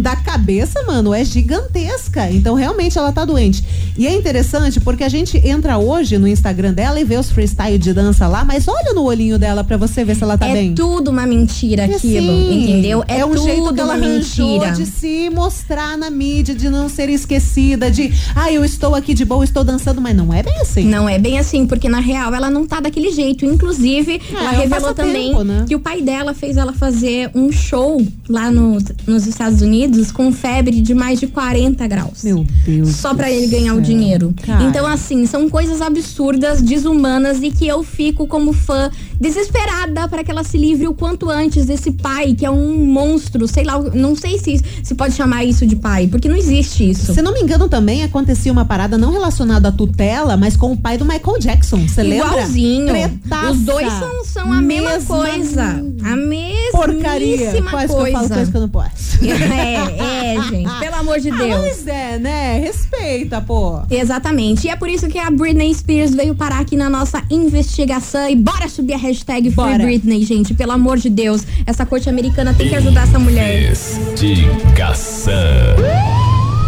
da 0.00 0.16
cabeça, 0.16 0.82
mano, 0.82 1.14
é 1.14 1.24
gigantesca. 1.24 2.28
Então, 2.30 2.54
realmente, 2.54 2.98
ela 2.98 3.12
tá 3.12 3.24
doente. 3.24 3.67
E 3.96 4.06
é 4.06 4.14
interessante 4.14 4.80
porque 4.80 5.02
a 5.04 5.08
gente 5.08 5.36
entra 5.46 5.78
hoje 5.78 6.18
no 6.18 6.26
Instagram 6.28 6.72
dela 6.72 7.00
e 7.00 7.04
vê 7.04 7.16
os 7.16 7.30
freestyle 7.30 7.78
de 7.78 7.92
dança 7.92 8.26
lá, 8.28 8.44
mas 8.44 8.66
olha 8.68 8.92
no 8.94 9.02
olhinho 9.04 9.38
dela 9.38 9.64
pra 9.64 9.76
você 9.76 10.04
ver 10.04 10.14
se 10.16 10.22
ela 10.22 10.38
tá 10.38 10.46
é 10.48 10.52
bem. 10.52 10.74
tudo 10.74 11.10
uma 11.10 11.26
mentira 11.26 11.84
aquilo, 11.84 12.30
assim, 12.30 12.62
entendeu? 12.62 13.04
É, 13.08 13.24
um 13.24 13.30
tudo 13.30 13.42
jeito 13.44 13.74
que 13.74 13.80
ela 13.80 13.94
uma 13.94 14.06
mentira. 14.06 14.70
de 14.72 14.86
se 14.86 15.28
mostrar 15.30 15.96
na 15.98 16.10
mídia, 16.10 16.54
de 16.54 16.68
não 16.70 16.88
ser 16.88 17.08
esquecida, 17.08 17.90
de, 17.90 18.12
ah, 18.34 18.52
eu 18.52 18.64
estou 18.64 18.94
aqui 18.94 19.14
de 19.14 19.24
boa, 19.24 19.44
estou 19.44 19.64
dançando, 19.64 20.00
mas 20.00 20.14
não 20.16 20.32
é 20.32 20.42
bem 20.42 20.56
assim. 20.60 20.84
Não 20.84 21.08
é 21.08 21.18
bem 21.18 21.38
assim, 21.38 21.66
porque 21.66 21.88
na 21.88 22.00
real 22.00 22.34
ela 22.34 22.50
não 22.50 22.66
tá 22.66 22.80
daquele 22.80 23.10
jeito. 23.10 23.44
Inclusive, 23.44 24.20
É, 24.32 24.34
ela 24.36 24.54
é 24.54 24.56
revelou 24.58 24.94
também 24.94 25.34
né? 25.44 25.64
que 25.66 25.74
o 25.74 25.80
pai 25.80 26.02
dela 26.02 26.34
fez 26.34 26.56
ela 26.56 26.72
fazer 26.72 27.30
um 27.34 27.50
show 27.50 28.00
lá 28.28 28.50
no, 28.50 28.78
nos 29.06 29.26
Estados 29.26 29.60
Unidos 29.60 30.12
com 30.12 30.32
febre 30.32 30.80
de 30.80 30.94
mais 30.94 31.18
de 31.18 31.26
40 31.26 31.86
graus. 31.86 32.22
Meu 32.22 32.46
Deus. 32.64 32.96
Só 32.96 33.14
pra 33.14 33.30
ele 33.30 33.46
ganhar 33.46 33.57
o 33.66 33.74
céu. 33.76 33.80
dinheiro. 33.80 34.34
Cara. 34.44 34.64
Então, 34.64 34.86
assim, 34.86 35.26
são 35.26 35.48
coisas 35.48 35.80
absurdas, 35.80 36.60
desumanas 36.62 37.42
e 37.42 37.50
que 37.50 37.66
eu 37.66 37.82
fico 37.82 38.26
como 38.26 38.52
fã 38.52 38.90
desesperada 39.20 40.08
para 40.08 40.22
que 40.24 40.30
ela 40.30 40.44
se 40.44 40.56
livre 40.56 40.86
o 40.88 40.94
quanto 40.94 41.28
antes 41.28 41.66
desse 41.66 41.90
pai, 41.92 42.34
que 42.34 42.44
é 42.46 42.50
um 42.50 42.84
monstro, 42.84 43.46
sei 43.48 43.64
lá, 43.64 43.78
não 43.80 44.14
sei 44.16 44.38
se 44.38 44.60
se 44.82 44.94
pode 44.94 45.14
chamar 45.14 45.44
isso 45.44 45.66
de 45.66 45.76
pai, 45.76 46.06
porque 46.06 46.28
não 46.28 46.36
existe 46.36 46.88
isso. 46.90 47.12
Se 47.12 47.20
não 47.22 47.32
me 47.32 47.40
engano, 47.40 47.68
também 47.68 48.02
acontecia 48.04 48.50
uma 48.50 48.64
parada 48.64 48.96
não 48.96 49.12
relacionada 49.12 49.68
à 49.68 49.72
tutela, 49.72 50.36
mas 50.36 50.56
com 50.56 50.72
o 50.72 50.76
pai 50.76 50.96
do 50.96 51.04
Michael 51.04 51.38
Jackson. 51.38 51.86
Você 51.86 52.02
lembra? 52.02 52.28
Igualzinho. 52.28 52.86
Tretaça. 52.86 53.50
Os 53.50 53.58
dois 53.60 53.92
são, 53.92 54.24
são 54.24 54.52
a 54.52 54.60
mesma, 54.62 54.90
Mesma 54.90 55.16
coisa. 55.16 55.62
A 56.04 56.16
mesma 56.16 56.70
Porcaria. 56.72 57.62
Quase 57.70 57.88
que 57.94 58.00
eu 58.00 58.12
falo 58.12 58.28
coisa 58.28 58.50
que 58.50 58.56
eu 58.56 58.60
não 58.60 58.68
posso. 58.68 59.18
É, 59.28 60.34
é, 60.36 60.42
gente. 60.42 60.70
Pelo 60.78 60.94
amor 60.96 61.18
de 61.20 61.30
Ah, 61.30 61.36
Deus. 61.36 61.58
Pois 61.60 61.86
é, 61.86 62.18
né? 62.18 62.58
Respeita, 62.60 63.40
pô. 63.48 63.80
Exatamente. 63.90 64.66
E 64.66 64.70
é 64.70 64.76
por 64.76 64.90
isso 64.90 65.08
que 65.08 65.18
a 65.18 65.30
Britney 65.30 65.74
Spears 65.74 66.14
veio 66.14 66.34
parar 66.34 66.60
aqui 66.60 66.76
na 66.76 66.90
nossa 66.90 67.22
investigação. 67.30 68.28
E 68.28 68.36
bora 68.36 68.68
subir 68.68 68.92
a 68.92 68.98
hashtag 68.98 69.50
Free 69.50 69.56
Bora. 69.56 69.78
Britney, 69.78 70.22
gente. 70.22 70.52
Pelo 70.52 70.72
amor 70.72 70.98
de 70.98 71.08
Deus. 71.08 71.44
Essa 71.66 71.86
corte 71.86 72.10
americana 72.10 72.52
tem 72.52 72.68
que 72.68 72.76
ajudar 72.76 73.04
essa 73.04 73.18
mulher. 73.18 73.62
Investigação. 73.62 75.32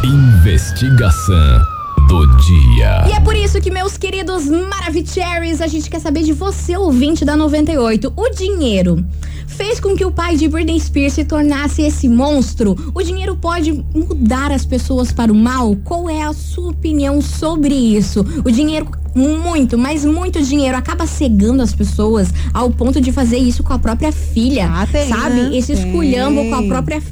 Investigação 0.02 1.79
do 2.10 2.26
dia. 2.38 3.04
E 3.08 3.12
é 3.12 3.20
por 3.20 3.36
isso 3.36 3.60
que, 3.60 3.70
meus 3.70 3.96
queridos 3.96 4.46
Maravicheries, 4.46 5.60
a 5.60 5.68
gente 5.68 5.88
quer 5.88 6.00
saber 6.00 6.24
de 6.24 6.32
você, 6.32 6.76
ouvinte 6.76 7.24
da 7.24 7.36
98. 7.36 8.12
O 8.16 8.30
dinheiro 8.30 9.04
fez 9.46 9.78
com 9.78 9.94
que 9.94 10.04
o 10.04 10.10
pai 10.10 10.36
de 10.36 10.48
Britney 10.48 10.80
Spears 10.80 11.12
se 11.12 11.24
tornasse 11.24 11.82
esse 11.82 12.08
monstro? 12.08 12.76
O 12.92 13.00
dinheiro 13.00 13.36
pode 13.36 13.84
mudar 13.94 14.50
as 14.50 14.66
pessoas 14.66 15.12
para 15.12 15.32
o 15.32 15.36
mal? 15.36 15.76
Qual 15.84 16.10
é 16.10 16.22
a 16.22 16.32
sua 16.32 16.70
opinião 16.70 17.22
sobre 17.22 17.74
isso? 17.74 18.26
O 18.44 18.50
dinheiro 18.50 18.88
muito, 19.14 19.76
mas 19.76 20.04
muito 20.04 20.42
dinheiro 20.42 20.76
acaba 20.76 21.06
cegando 21.06 21.62
as 21.62 21.74
pessoas 21.74 22.28
ao 22.52 22.70
ponto 22.70 23.00
de 23.00 23.12
fazer 23.12 23.38
isso 23.38 23.62
com 23.62 23.72
a 23.72 23.78
própria 23.78 24.12
filha. 24.12 24.70
Ah, 24.70 24.86
tem, 24.86 25.08
sabe? 25.08 25.34
né? 25.34 25.56
Esse 25.56 25.72
esculhambo 25.72 26.48
com 26.48 26.54
a 26.54 26.62
própria. 26.62 27.02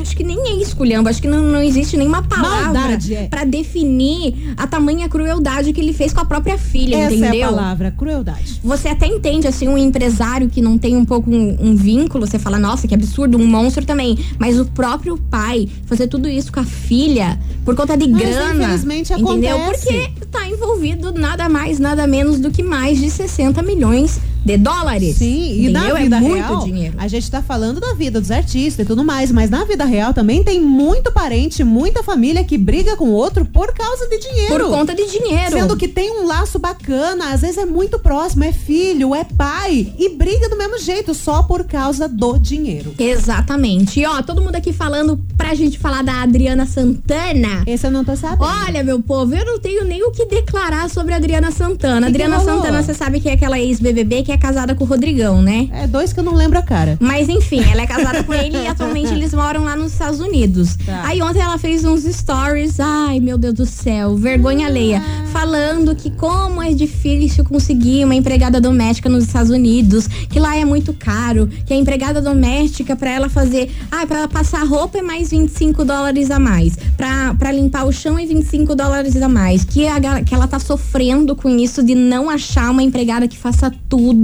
Acho 0.00 0.16
que 0.16 0.24
nem 0.24 0.38
é 0.48 0.56
esculhambo, 0.62 1.08
acho 1.08 1.20
que 1.20 1.28
não, 1.28 1.42
não 1.42 1.62
existe 1.62 1.96
nenhuma 1.96 2.22
palavra 2.22 2.98
é. 3.10 3.26
pra 3.26 3.44
definir 3.44 4.54
a 4.56 4.66
tamanha 4.66 5.08
crueldade 5.08 5.72
que 5.72 5.80
ele 5.80 5.92
fez 5.92 6.12
com 6.12 6.20
a 6.20 6.24
própria 6.24 6.58
filha, 6.58 6.96
Essa 6.96 7.14
entendeu? 7.14 7.40
é 7.40 7.42
a 7.44 7.48
palavra, 7.48 7.90
crueldade. 7.96 8.60
Você 8.62 8.88
até 8.88 9.06
entende, 9.06 9.46
assim, 9.46 9.68
um 9.68 9.78
empresário 9.78 10.48
que 10.48 10.60
não 10.60 10.76
tem 10.76 10.96
um 10.96 11.04
pouco 11.04 11.30
um, 11.30 11.56
um 11.60 11.76
vínculo, 11.76 12.26
você 12.26 12.38
fala, 12.38 12.58
nossa, 12.58 12.88
que 12.88 12.94
absurdo, 12.94 13.38
um 13.38 13.46
monstro 13.46 13.84
também. 13.84 14.18
Mas 14.38 14.58
o 14.58 14.64
próprio 14.66 15.16
pai 15.18 15.68
fazer 15.86 16.08
tudo 16.08 16.28
isso 16.28 16.52
com 16.52 16.60
a 16.60 16.64
filha 16.64 17.38
por 17.64 17.74
conta 17.74 17.96
de 17.96 18.08
Mas, 18.08 18.22
grana. 18.22 18.64
infelizmente, 18.64 19.12
entendeu? 19.12 19.56
acontece. 19.56 19.84
Porque 19.86 20.26
tá 20.26 20.46
envolvido 20.46 21.12
nada 21.12 21.43
mais, 21.48 21.78
nada 21.78 22.06
menos 22.06 22.38
do 22.38 22.50
que 22.50 22.62
mais 22.62 22.98
de 22.98 23.10
60 23.10 23.62
milhões 23.62 24.20
de 24.44 24.56
dólares. 24.56 25.16
Sim, 25.16 25.64
e 25.64 25.68
na 25.70 25.92
vida 25.94 26.16
é 26.16 26.20
muito 26.20 26.34
real, 26.34 26.64
dinheiro. 26.64 26.94
a 26.98 27.08
gente 27.08 27.30
tá 27.30 27.42
falando 27.42 27.80
da 27.80 27.94
vida 27.94 28.20
dos 28.20 28.30
artistas 28.30 28.84
e 28.84 28.86
tudo 28.86 29.02
mais, 29.02 29.32
mas 29.32 29.48
na 29.48 29.64
vida 29.64 29.84
real 29.84 30.12
também 30.12 30.44
tem 30.44 30.60
muito 30.60 31.10
parente, 31.10 31.64
muita 31.64 32.02
família 32.02 32.44
que 32.44 32.58
briga 32.58 32.96
com 32.96 33.06
o 33.06 33.12
outro 33.12 33.44
por 33.44 33.72
causa 33.72 34.06
de 34.08 34.18
dinheiro. 34.18 34.54
Por 34.54 34.70
conta 34.70 34.94
de 34.94 35.06
dinheiro. 35.06 35.52
Sendo 35.52 35.76
que 35.76 35.88
tem 35.88 36.10
um 36.10 36.26
laço 36.26 36.58
bacana, 36.58 37.32
às 37.32 37.40
vezes 37.40 37.58
é 37.58 37.64
muito 37.64 37.98
próximo, 37.98 38.44
é 38.44 38.52
filho, 38.52 39.14
é 39.14 39.24
pai, 39.24 39.92
e 39.98 40.10
briga 40.10 40.48
do 40.48 40.56
mesmo 40.56 40.78
jeito, 40.78 41.14
só 41.14 41.42
por 41.42 41.64
causa 41.64 42.06
do 42.06 42.38
dinheiro. 42.38 42.94
Exatamente. 42.98 44.00
E 44.00 44.06
ó, 44.06 44.22
todo 44.22 44.42
mundo 44.42 44.56
aqui 44.56 44.72
falando 44.72 45.18
pra 45.36 45.54
gente 45.54 45.78
falar 45.78 46.02
da 46.02 46.22
Adriana 46.22 46.66
Santana. 46.66 47.62
Esse 47.66 47.86
eu 47.86 47.90
não 47.90 48.04
tô 48.04 48.14
sabendo. 48.16 48.44
Olha, 48.44 48.84
meu 48.84 49.00
povo, 49.00 49.34
eu 49.34 49.44
não 49.44 49.58
tenho 49.58 49.84
nem 49.84 50.02
o 50.02 50.10
que 50.10 50.26
declarar 50.26 50.90
sobre 50.90 51.14
a 51.14 51.16
Adriana 51.16 51.50
Santana. 51.50 52.06
Que 52.06 52.12
que 52.12 52.22
Adriana 52.22 52.36
rolou? 52.36 52.56
Santana, 52.56 52.82
você 52.82 52.94
sabe 52.94 53.20
que 53.20 53.28
é 53.28 53.32
aquela 53.32 53.58
ex-BBB 53.58 54.22
que 54.22 54.32
é 54.34 54.38
casada 54.38 54.74
com 54.74 54.84
o 54.84 54.86
Rodrigão, 54.86 55.40
né? 55.40 55.68
É 55.72 55.86
dois 55.86 56.12
que 56.12 56.20
eu 56.20 56.24
não 56.24 56.34
lembro 56.34 56.58
a 56.58 56.62
cara. 56.62 56.98
Mas 57.00 57.28
enfim, 57.28 57.62
ela 57.70 57.82
é 57.82 57.86
casada 57.86 58.22
com 58.22 58.34
ele 58.34 58.58
e 58.58 58.66
atualmente 58.66 59.12
eles 59.12 59.32
moram 59.32 59.64
lá 59.64 59.76
nos 59.76 59.92
Estados 59.92 60.20
Unidos. 60.20 60.76
Tá. 60.76 61.02
Aí 61.06 61.22
ontem 61.22 61.40
ela 61.40 61.58
fez 61.58 61.84
uns 61.84 62.02
stories, 62.02 62.78
ai 62.80 63.20
meu 63.20 63.38
Deus 63.38 63.54
do 63.54 63.66
céu, 63.66 64.16
vergonha 64.16 64.66
alheia, 64.66 65.02
falando 65.32 65.94
que 65.94 66.10
como 66.10 66.62
é 66.62 66.72
difícil 66.72 67.44
conseguir 67.44 68.04
uma 68.04 68.14
empregada 68.14 68.60
doméstica 68.60 69.08
nos 69.08 69.24
Estados 69.24 69.50
Unidos, 69.50 70.06
que 70.06 70.40
lá 70.40 70.56
é 70.56 70.64
muito 70.64 70.92
caro, 70.92 71.48
que 71.64 71.72
a 71.72 71.76
empregada 71.76 72.20
doméstica 72.20 72.96
pra 72.96 73.10
ela 73.10 73.28
fazer, 73.28 73.70
ai, 73.90 74.06
pra 74.06 74.18
ela 74.18 74.28
passar 74.28 74.64
roupa 74.64 74.98
é 74.98 75.02
mais 75.02 75.30
25 75.30 75.84
dólares 75.84 76.30
a 76.30 76.38
mais, 76.38 76.76
pra, 76.96 77.34
pra 77.34 77.52
limpar 77.52 77.84
o 77.84 77.92
chão 77.92 78.18
é 78.18 78.26
25 78.26 78.74
dólares 78.74 79.20
a 79.20 79.28
mais, 79.28 79.64
que, 79.64 79.86
a, 79.86 80.22
que 80.22 80.34
ela 80.34 80.48
tá 80.48 80.58
sofrendo 80.58 81.36
com 81.36 81.48
isso 81.48 81.82
de 81.82 81.94
não 81.94 82.28
achar 82.28 82.70
uma 82.70 82.82
empregada 82.82 83.28
que 83.28 83.36
faça 83.36 83.72
tudo. 83.88 84.23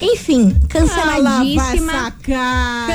Enfim, 0.00 0.54
canceladíssima. 0.68 2.12
Ah. 2.34 2.86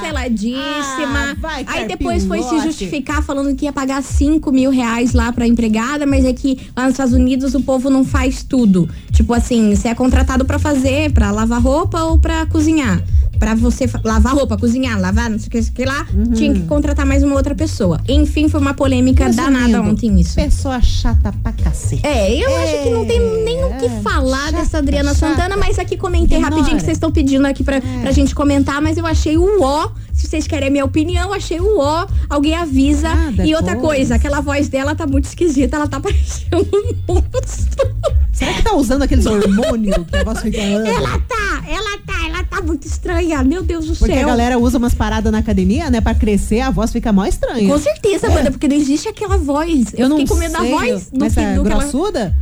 Canceladíssima. 0.00 1.36
Ah, 1.42 1.64
Aí 1.66 1.88
depois 1.88 2.24
foi 2.24 2.42
se 2.42 2.60
justificar 2.60 3.22
falando 3.22 3.56
que 3.56 3.64
ia 3.64 3.72
pagar 3.72 4.00
5 4.02 4.52
mil 4.52 4.70
reais 4.70 5.12
lá 5.12 5.32
pra 5.32 5.46
empregada, 5.48 6.06
mas 6.06 6.24
é 6.24 6.32
que 6.32 6.58
lá 6.76 6.84
nos 6.84 6.92
Estados 6.92 7.12
Unidos 7.12 7.54
o 7.54 7.60
povo 7.60 7.90
não 7.90 8.04
faz 8.04 8.44
tudo. 8.44 8.88
Tipo 9.12 9.34
assim, 9.34 9.74
você 9.74 9.88
é 9.88 9.94
contratado 9.94 10.44
pra 10.44 10.58
fazer, 10.58 11.12
pra 11.12 11.32
lavar 11.32 11.60
roupa 11.60 12.02
ou 12.04 12.18
pra 12.18 12.46
cozinhar. 12.46 13.02
Pra 13.44 13.54
você 13.54 13.84
lavar 14.02 14.34
roupa, 14.34 14.56
cozinhar, 14.56 14.98
lavar, 14.98 15.28
não 15.28 15.38
sei 15.38 15.48
o 15.48 15.50
que, 15.50 15.70
que 15.70 15.84
lá, 15.84 16.06
tinha 16.34 16.54
que 16.54 16.60
contratar 16.60 17.04
mais 17.04 17.22
uma 17.22 17.34
outra 17.34 17.54
pessoa. 17.54 18.00
Enfim, 18.08 18.48
foi 18.48 18.58
uma 18.58 18.72
polêmica 18.72 19.28
danada 19.30 19.66
Resumindo, 19.66 19.90
ontem 19.90 20.18
isso. 20.18 20.34
Pessoa 20.34 20.80
chata 20.80 21.30
pra 21.42 21.52
cacete. 21.52 22.06
É, 22.06 22.34
eu 22.42 22.56
acho 22.56 22.82
que 22.84 22.88
não 22.90 23.04
tem 23.04 23.20
nem 23.44 23.62
o 23.62 23.74
que 23.78 23.84
É, 23.84 24.00
falar 24.00 24.46
chata, 24.46 24.52
dessa 24.52 24.78
Adriana 24.78 25.14
chata. 25.14 25.34
Santana, 25.34 25.58
mas 25.58 25.78
aqui 25.78 25.94
comentei 25.98 26.38
Ignora. 26.38 26.54
rapidinho 26.54 26.78
que 26.78 26.84
vocês 26.84 26.96
estão 26.96 27.12
pedindo 27.12 27.46
aqui 27.46 27.62
pra, 27.62 27.82
pra 27.82 28.12
gente 28.12 28.34
comentar, 28.34 28.80
mas 28.80 28.96
eu 28.96 29.04
achei 29.06 29.36
o 29.36 29.60
ó. 29.62 29.90
Se 30.14 30.26
vocês 30.26 30.46
querem 30.46 30.68
a 30.68 30.70
minha 30.70 30.84
opinião, 30.86 31.30
achei 31.34 31.60
o 31.60 31.78
ó. 31.78 32.06
Alguém 32.30 32.54
avisa. 32.56 33.14
Nada, 33.14 33.44
e 33.44 33.54
outra 33.54 33.76
coisa. 33.76 34.14
aquela 34.14 34.40
voz 34.40 34.68
dela 34.70 34.94
tá 34.94 35.06
muito 35.06 35.26
esquisita, 35.26 35.76
ela 35.76 35.86
tá 35.86 36.00
parecendo 36.00 36.66
um 36.72 37.12
monstro. 37.12 37.94
Será 38.32 38.52
que 38.52 38.62
tá 38.62 38.74
usando 38.74 39.02
aqueles 39.02 39.26
hormônios 39.26 39.96
que 40.10 40.16
a 40.16 40.24
voz 40.24 40.40
fica... 40.40 40.58
Ela 40.60 41.18
tá, 41.20 41.64
ela 41.68 41.98
tá, 42.03 42.03
ela 42.34 42.44
tá 42.44 42.60
muito 42.60 42.86
estranha. 42.86 43.42
Meu 43.42 43.62
Deus 43.62 43.86
do 43.86 43.96
Porque 43.96 44.14
céu. 44.14 44.22
a 44.24 44.26
galera 44.26 44.58
usa 44.58 44.78
umas 44.78 44.94
paradas 44.94 45.30
na 45.32 45.38
academia, 45.38 45.90
né? 45.90 46.00
Pra 46.00 46.14
crescer, 46.14 46.60
a 46.60 46.70
voz 46.70 46.92
fica 46.92 47.12
mó 47.12 47.24
estranha. 47.24 47.68
Com 47.68 47.78
certeza, 47.78 48.28
Wanda, 48.30 48.50
porque 48.50 48.68
não 48.68 48.76
existe 48.76 49.08
aquela 49.08 49.36
voz. 49.38 49.92
Eu, 49.94 50.00
Eu 50.00 50.08
não 50.08 50.16
fiquei 50.18 50.34
com 50.34 50.40
medo 50.40 50.52
da 50.52 50.62
voz 50.62 51.10
do 51.10 51.18
mas 51.20 51.36
é 51.36 51.54
do 51.54 51.62
que 51.64 51.70
ela. 51.72 51.80
grossuda? 51.80 52.36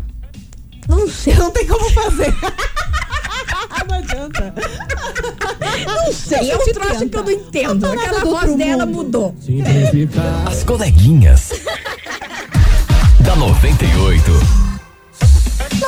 Não 0.88 1.08
sei. 1.08 1.34
Não 1.38 1.50
tem 1.50 1.66
como 1.66 1.88
fazer. 1.90 2.34
não 3.88 3.96
adianta. 3.99 4.54
Não 5.87 6.12
sei, 6.12 6.50
é 6.50 6.56
um 6.56 6.64
te 6.64 6.72
troço 6.72 6.99
tenta. 7.00 7.08
que 7.08 7.16
eu 7.18 7.22
não 7.25 7.30
entendo. 7.30 7.87
Aquela 7.87 8.25
voz 8.25 8.54
dela 8.56 8.87
mundo. 8.87 8.96
mudou. 8.96 9.34
As 10.46 10.62
coleguinhas. 10.64 11.50
da 13.20 13.37
98. 13.37 14.72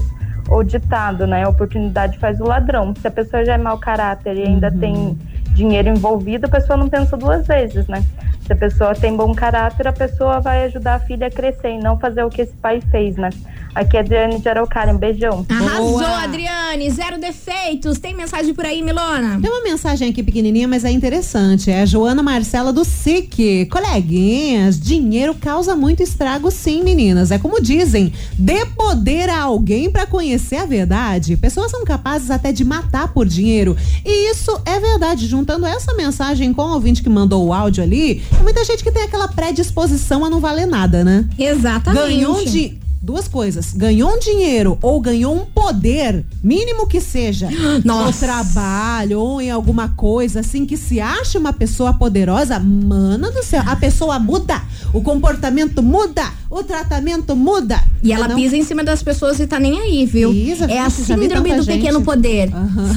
o 0.49 0.63
ditado, 0.63 1.27
né? 1.27 1.43
A 1.43 1.49
oportunidade 1.49 2.17
faz 2.19 2.39
o 2.39 2.45
ladrão. 2.45 2.93
Se 3.01 3.07
a 3.07 3.11
pessoa 3.11 3.43
já 3.45 3.53
é 3.53 3.57
mau 3.57 3.77
caráter 3.77 4.37
e 4.37 4.43
ainda 4.43 4.69
Uhum. 4.71 4.79
tem 4.79 5.17
dinheiro 5.53 5.89
envolvido, 5.89 6.45
a 6.45 6.49
pessoa 6.49 6.77
não 6.77 6.87
pensa 6.87 7.17
duas 7.17 7.45
vezes, 7.47 7.87
né? 7.87 8.03
Se 8.47 8.53
a 8.53 8.55
pessoa 8.55 8.95
tem 8.95 9.13
bom 9.13 9.35
caráter, 9.35 9.89
a 9.89 9.91
pessoa 9.91 10.39
vai 10.39 10.63
ajudar 10.63 10.95
a 10.95 10.99
filha 11.01 11.27
a 11.27 11.29
crescer 11.29 11.71
e 11.71 11.79
não 11.79 11.99
fazer 11.99 12.23
o 12.23 12.29
que 12.29 12.41
esse 12.41 12.53
pai 12.53 12.81
fez, 12.89 13.17
né? 13.17 13.29
Aqui 13.75 13.95
é 13.95 13.99
a 13.99 14.03
Adriane 14.03 14.39
de 14.39 14.49
Araucária. 14.49 14.91
Um 14.91 14.97
beijão. 14.97 15.45
Arrasou, 15.49 15.99
Boa. 15.99 16.23
Adriane. 16.23 16.89
Zero 16.89 17.19
defeitos. 17.19 17.99
Tem 17.99 18.15
mensagem 18.15 18.51
por 18.53 18.65
aí, 18.65 18.81
Milona? 18.81 19.39
Tem 19.39 19.51
uma 19.51 19.61
mensagem 19.61 20.09
aqui 20.09 20.23
pequenininha, 20.23 20.67
mas 20.67 20.83
é 20.83 20.89
interessante. 20.89 21.69
É 21.69 21.81
a 21.81 21.85
Joana 21.85 22.23
Marcela 22.23 22.73
do 22.73 22.83
SIC. 22.83 23.67
Coleguinhas, 23.69 24.79
dinheiro 24.79 25.35
causa 25.35 25.75
muito 25.75 26.01
estrago 26.01 26.49
sim, 26.49 26.83
meninas. 26.83 27.29
É 27.29 27.37
como 27.37 27.61
dizem, 27.61 28.11
dê 28.33 28.65
poder 28.65 29.29
a 29.29 29.41
alguém 29.41 29.91
pra 29.91 30.07
conhecer 30.07 30.55
a 30.55 30.65
verdade. 30.65 31.37
Pessoas 31.37 31.69
são 31.69 31.83
capazes 31.83 32.31
até 32.31 32.51
de 32.51 32.65
matar 32.65 33.13
por 33.13 33.27
dinheiro. 33.27 33.77
E 34.03 34.31
isso 34.31 34.59
é 34.65 34.79
verdade. 34.79 35.27
Juntando 35.27 35.67
essa 35.67 35.93
mensagem 35.93 36.51
com 36.51 36.63
o 36.63 36.73
ouvinte 36.73 37.03
que 37.03 37.09
mandou 37.09 37.45
o 37.45 37.53
áudio 37.53 37.83
ali, 37.83 38.23
muita 38.43 38.63
gente 38.63 38.83
que 38.83 38.91
tem 38.91 39.03
aquela 39.03 39.27
predisposição 39.27 40.23
a 40.25 40.29
não 40.29 40.39
valer 40.39 40.65
nada, 40.65 41.03
né? 41.03 41.25
Exatamente. 41.37 42.01
Ganhou 42.03 42.43
di- 42.45 42.79
Duas 43.07 43.25
coisas. 43.25 43.71
Ganhou 43.73 44.15
um 44.15 44.19
dinheiro 44.19 44.77
ou 44.81 44.99
ganhou 44.99 45.33
um 45.33 45.45
poder, 45.45 46.25
mínimo 46.43 46.85
que 46.85 46.99
seja. 46.99 47.47
Nossa. 47.85 48.03
No 48.05 48.13
trabalho 48.33 49.21
ou 49.21 49.41
em 49.41 49.49
alguma 49.49 49.87
coisa 49.87 50.41
assim 50.41 50.65
que 50.65 50.75
se 50.75 50.99
acha 50.99 51.39
uma 51.39 51.53
pessoa 51.53 51.93
poderosa, 51.93 52.59
mana 52.59 53.31
do 53.31 53.41
céu, 53.45 53.63
a 53.65 53.77
pessoa 53.77 54.19
muda. 54.19 54.61
O 54.93 54.99
comportamento 54.99 55.81
muda, 55.81 56.23
o 56.49 56.61
tratamento 56.63 57.33
muda. 57.33 57.81
E 58.03 58.11
ela 58.11 58.27
Não- 58.27 58.35
pisa 58.35 58.57
em 58.57 58.63
cima 58.63 58.83
das 58.83 59.01
pessoas 59.01 59.39
e 59.39 59.47
tá 59.47 59.57
nem 59.57 59.79
aí, 59.79 60.05
viu? 60.05 60.29
Pisa, 60.31 60.65
é 60.65 60.79
a 60.79 60.89
síndrome 60.89 61.55
do 61.55 61.63
gente. 61.63 61.77
pequeno 61.77 62.01
poder. 62.01 62.51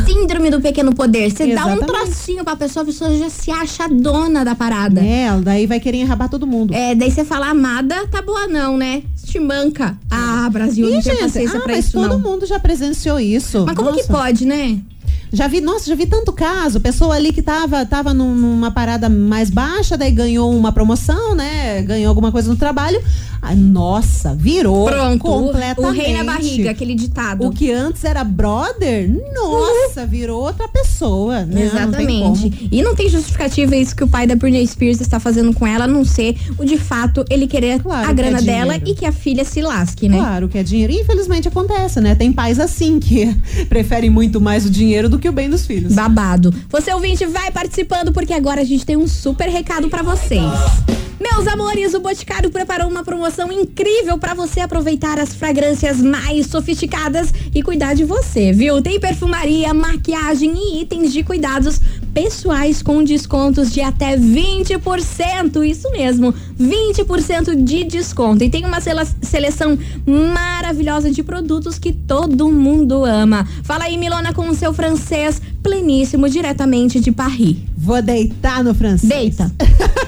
Síndrome 0.06 0.50
do 0.50 0.60
pequeno 0.60 0.92
poder. 0.92 1.30
Você 1.30 1.54
dá 1.54 1.66
um 1.66 1.78
trocinho 1.78 2.42
pra 2.42 2.56
pessoa, 2.56 2.82
a 2.82 2.86
pessoa 2.86 3.16
já 3.16 3.30
se 3.30 3.50
acha 3.52 3.88
dona 3.88 4.44
da 4.44 4.56
parada. 4.56 5.00
É, 5.00 5.28
daí 5.40 5.66
vai 5.68 5.78
querer 5.78 5.98
enrabar 5.98 6.28
todo 6.28 6.48
mundo. 6.48 6.74
É, 6.74 6.96
daí 6.96 7.12
você 7.12 7.24
fala, 7.24 7.50
amada, 7.50 8.08
tá 8.08 8.20
boa 8.20 8.48
não, 8.48 8.76
né? 8.76 9.04
Te 9.24 9.38
manca. 9.38 9.99
Ah, 10.10 10.48
Brasil, 10.50 10.88
Ih, 10.88 10.92
não 10.94 11.02
paciência 11.02 11.58
ah, 11.58 11.62
pra 11.62 11.74
mas 11.74 11.84
isso 11.86 11.92
todo 12.00 12.08
não. 12.08 12.18
mundo 12.18 12.46
já 12.46 12.58
presenciou 12.58 13.18
isso. 13.20 13.64
Mas 13.66 13.74
como 13.76 13.90
que 13.90 13.98
Nossa. 13.98 14.12
pode, 14.12 14.44
né? 14.44 14.78
Já 15.32 15.46
vi, 15.46 15.60
nossa, 15.60 15.86
já 15.88 15.94
vi 15.94 16.06
tanto 16.06 16.32
caso. 16.32 16.80
Pessoa 16.80 17.14
ali 17.14 17.32
que 17.32 17.40
tava, 17.40 17.86
tava 17.86 18.12
num- 18.12 18.34
numa 18.34 18.72
parada 18.72 19.08
mais 19.08 19.48
baixa, 19.48 19.96
daí 19.96 20.10
ganhou 20.10 20.52
uma 20.52 20.72
promoção, 20.72 21.36
né? 21.36 21.82
Ganhou 21.82 22.08
alguma 22.08 22.32
coisa 22.32 22.48
no 22.50 22.56
trabalho. 22.56 23.00
Ah, 23.42 23.54
nossa, 23.54 24.34
virou 24.34 24.86
Pronto, 24.86 25.18
completamente. 25.18 25.80
o 25.80 25.90
rei 25.90 26.16
na 26.16 26.24
barriga, 26.24 26.70
aquele 26.70 26.94
ditado. 26.94 27.46
O 27.46 27.50
que 27.50 27.70
antes 27.70 28.04
era 28.04 28.22
brother, 28.22 29.10
nossa, 29.34 30.06
virou 30.06 30.42
outra 30.42 30.68
pessoa, 30.68 31.44
né? 31.44 31.54
Não. 31.54 31.62
Exatamente. 31.62 32.68
e 32.70 32.82
não 32.82 32.94
tem 32.94 33.08
justificativa 33.08 33.74
isso 33.74 33.96
que 33.96 34.04
o 34.04 34.08
pai 34.08 34.26
da 34.26 34.34
Britney 34.34 34.66
Spears 34.66 35.00
está 35.00 35.18
fazendo 35.18 35.54
com 35.54 35.66
ela, 35.66 35.84
a 35.84 35.88
não 35.88 36.04
ser 36.04 36.36
o 36.58 36.64
de 36.64 36.76
fato 36.76 37.24
ele 37.30 37.46
querer 37.46 37.82
Claro 37.82 38.04
a 38.04 38.08
que 38.08 38.14
grana 38.14 38.38
é 38.38 38.42
dela 38.42 38.76
e 38.76 38.94
que 38.94 39.06
a 39.06 39.12
filha 39.12 39.44
se 39.44 39.62
lasque, 39.62 40.08
né? 40.08 40.18
Claro 40.18 40.48
que 40.48 40.58
é 40.58 40.62
dinheiro. 40.62 40.92
E, 40.92 41.00
Infelizmente 41.00 41.48
acontece, 41.48 42.00
né? 42.00 42.14
Tem 42.14 42.32
pais 42.32 42.60
assim 42.60 43.00
que 43.00 43.34
preferem 43.68 44.10
muito 44.10 44.40
mais 44.40 44.66
o 44.66 44.70
dinheiro 44.70 45.08
do 45.08 45.18
que 45.18 45.28
o 45.28 45.32
bem 45.32 45.48
dos 45.48 45.66
filhos. 45.66 45.94
Babado. 45.94 46.54
Você 46.68 46.92
ouvinte, 46.92 47.24
vai 47.26 47.50
participando 47.50 48.12
porque 48.12 48.32
agora 48.32 48.60
a 48.60 48.64
gente 48.64 48.84
tem 48.84 48.96
um 48.96 49.08
super 49.08 49.48
recado 49.48 49.88
pra 49.88 50.02
vocês. 50.02 50.42
Meus 51.20 51.46
amores, 51.46 51.92
o 51.92 52.00
Boticário 52.00 52.50
preparou 52.50 52.88
uma 52.88 53.04
promoção 53.04 53.52
incrível 53.52 54.16
pra 54.16 54.32
você 54.32 54.60
aproveitar 54.60 55.18
as 55.18 55.34
fragrâncias 55.34 56.00
mais 56.00 56.46
sofisticadas 56.46 57.30
e 57.54 57.62
cuidar 57.62 57.92
de 57.92 58.04
você, 58.04 58.52
viu? 58.52 58.80
Tem 58.80 58.98
perfumaria, 58.98 59.74
maquiagem 59.74 60.54
e 60.56 60.80
itens 60.80 61.12
de 61.12 61.22
cuidados 61.22 61.78
pessoais 62.14 62.82
com 62.82 63.04
descontos 63.04 63.70
de 63.70 63.82
até 63.82 64.16
20%. 64.16 65.62
Isso 65.62 65.90
mesmo, 65.90 66.34
20% 66.60 67.54
de 67.64 67.84
desconto. 67.84 68.44
E 68.44 68.50
tem 68.50 68.64
uma 68.64 68.80
sele- 68.80 69.06
seleção 69.22 69.78
maravilhosa 70.06 71.10
de 71.10 71.22
produtos 71.22 71.78
que 71.78 71.92
todo 71.92 72.50
mundo 72.50 73.04
ama. 73.04 73.46
Fala 73.64 73.84
aí, 73.84 73.96
Milona, 73.96 74.32
com 74.34 74.48
o 74.48 74.54
seu 74.54 74.72
francês 74.72 75.40
pleníssimo, 75.62 76.28
diretamente 76.28 77.00
de 77.00 77.10
Paris. 77.12 77.56
Vou 77.76 78.00
deitar 78.02 78.62
no 78.62 78.74
francês. 78.74 79.08
Deita. 79.10 79.50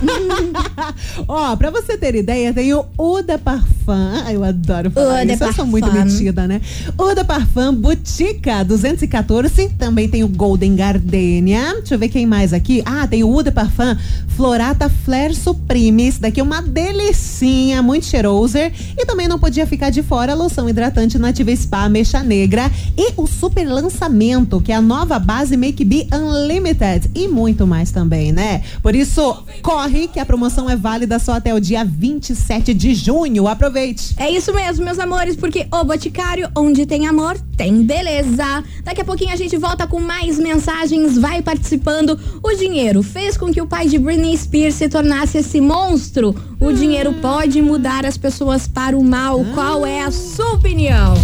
Ó, 1.29 1.57
pra 1.57 1.71
você 1.71 1.97
ter 1.97 2.15
ideia, 2.15 2.53
tem 2.53 2.73
o 2.75 2.85
Eau 2.99 3.23
de 3.23 3.39
Parfum. 3.39 4.29
Eu 4.31 4.45
adoro 4.45 4.91
falar 4.91 5.25
Eau 5.25 5.33
isso. 5.35 5.45
Eu 5.45 5.53
sou 5.53 5.65
Parfum. 5.65 5.67
muito 5.67 5.93
metida, 5.93 6.47
né? 6.47 6.61
Eau 6.99 7.15
de 7.15 7.25
Parfum 7.25 7.75
Botica 7.75 8.65
214. 8.65 9.69
Também 9.79 10.09
tem 10.09 10.23
o 10.25 10.29
Golden 10.29 10.75
Gardenia. 10.77 11.75
Deixa 11.79 11.95
eu 11.95 11.99
ver 11.99 12.09
quem 12.09 12.27
mais 12.27 12.53
aqui. 12.53 12.83
Ah, 12.85 13.07
tem 13.07 13.23
o 13.25 13.29
Eau 13.33 13.43
de 13.43 13.51
Parfum 13.51 13.97
Florata 14.29 14.89
Flair 14.89 15.35
Supreme. 15.35 16.09
Esse 16.09 16.21
daqui 16.21 16.42
uma 16.43 16.61
delicinha, 16.61 17.83
muito 17.83 18.07
cheiroser. 18.07 18.73
E 18.99 19.07
também 19.07 19.29
não 19.29 19.39
podia 19.39 19.67
ficar 19.67 19.91
de 19.91 20.03
fora 20.03 20.33
a 20.33 20.35
loção 20.35 20.69
hidratante 20.69 21.19
Nativa 21.19 21.55
Spa 21.55 21.89
Mecha 21.89 22.23
Negra. 22.23 22.71
E 22.97 23.13
o 23.17 23.27
super 23.27 23.65
lançamento, 23.65 24.61
que 24.61 24.73
é 24.73 24.75
a 24.75 24.81
nova 24.81 25.19
base 25.19 25.57
Make 25.57 25.85
Be 25.85 26.09
Unlimited. 26.13 27.11
E 27.15 27.29
muito 27.29 27.67
mais 27.67 27.91
também, 27.91 28.33
né? 28.33 28.63
Por 28.83 28.95
isso, 28.95 29.45
corre 29.63 30.09
que 30.09 30.21
a 30.21 30.27
promoção 30.27 30.69
é 30.69 30.77
válida 30.77 31.19
só 31.19 31.35
até 31.35 31.55
o 31.55 31.61
dia 31.61 31.85
27 31.85 32.75
de 32.75 32.95
junho. 32.95 33.47
Aproveite. 33.49 34.15
É 34.17 34.31
isso 34.31 34.53
mesmo, 34.53 34.85
meus 34.85 34.99
amores, 34.99 35.37
porque 35.37 35.67
o 35.71 35.85
Boticário, 35.85 36.51
onde 36.57 36.87
tem 36.87 37.07
amor, 37.07 37.39
tem 37.57 37.83
beleza. 37.83 38.65
Daqui 38.85 39.01
a 39.01 39.05
pouquinho 39.05 39.33
a 39.33 39.37
gente 39.37 39.57
volta 39.57 39.87
com 39.87 40.01
mais 40.01 40.39
mensagens, 40.39 41.17
vai 41.17 41.43
participando. 41.43 42.19
O 42.43 42.53
dinheiro 42.55 43.03
fez 43.03 43.37
com 43.37 43.53
que 43.53 43.61
o 43.61 43.67
pai 43.67 43.89
de 43.89 43.99
Britney 43.99 44.37
Spears 44.37 44.75
se 44.75 44.89
tornasse 44.89 45.39
esse 45.39 45.61
monstro. 45.61 46.32
O 46.61 46.73
dinheiro 46.73 47.13
pode 47.15 47.61
mudar 47.61 48.07
as 48.07 48.17
pessoas 48.17 48.67
para 48.69 48.97
o 48.97 49.05
mal. 49.05 49.45
Qual 49.55 49.87
é 49.87 50.03
a 50.03 50.11
sua 50.11 50.53
opinião? 50.53 51.15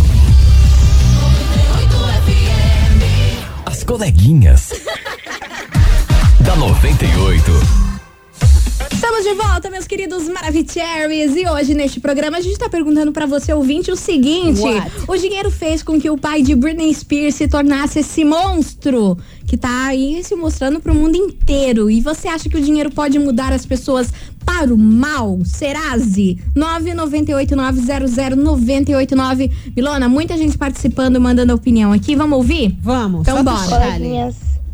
As 3.67 3.85
coleguinhas. 3.85 4.73
da 6.41 6.57
98. 6.57 7.89
Estamos 8.91 9.23
de 9.23 9.35
volta, 9.35 9.69
meus 9.69 9.87
queridos 9.87 10.29
Maravicheries. 10.29 11.37
E 11.37 11.47
hoje, 11.47 11.75
neste 11.75 12.01
programa, 12.01 12.39
a 12.39 12.41
gente 12.41 12.59
tá 12.59 12.69
perguntando 12.69 13.13
pra 13.13 13.27
você, 13.27 13.53
ouvinte, 13.53 13.91
o 13.91 13.97
seguinte: 13.97 14.61
What? 14.61 14.91
o 15.07 15.17
dinheiro 15.17 15.51
fez 15.51 15.83
com 15.83 16.01
que 16.01 16.09
o 16.09 16.17
pai 16.17 16.43
de 16.43 16.55
Britney 16.55 16.95
Spears 16.95 17.35
se 17.35 17.49
tornasse 17.49 17.99
esse 17.99 18.25
monstro 18.25 19.19
que 19.47 19.57
tá 19.57 19.87
aí 19.87 20.23
se 20.25 20.35
mostrando 20.35 20.81
pro 20.81 20.95
mundo 20.95 21.17
inteiro. 21.17 21.91
E 21.91 22.01
você 22.01 22.29
acha 22.29 22.49
que 22.49 22.57
o 22.57 22.61
dinheiro 22.61 22.91
pode 22.91 23.19
mudar 23.19 23.53
as 23.53 23.67
pessoas 23.67 24.13
para 24.49 24.73
o 24.73 24.79
mal? 24.79 25.39
Serase? 25.45 26.39
998900989. 26.57 29.51
Milona, 29.77 30.09
muita 30.09 30.39
gente 30.39 30.57
participando, 30.57 31.21
mandando 31.21 31.53
opinião 31.55 31.93
aqui. 31.93 32.17
Vamos 32.17 32.39
ouvir? 32.39 32.75
Vamos. 32.81 33.21
Então 33.29 33.45
bora. 33.45 33.59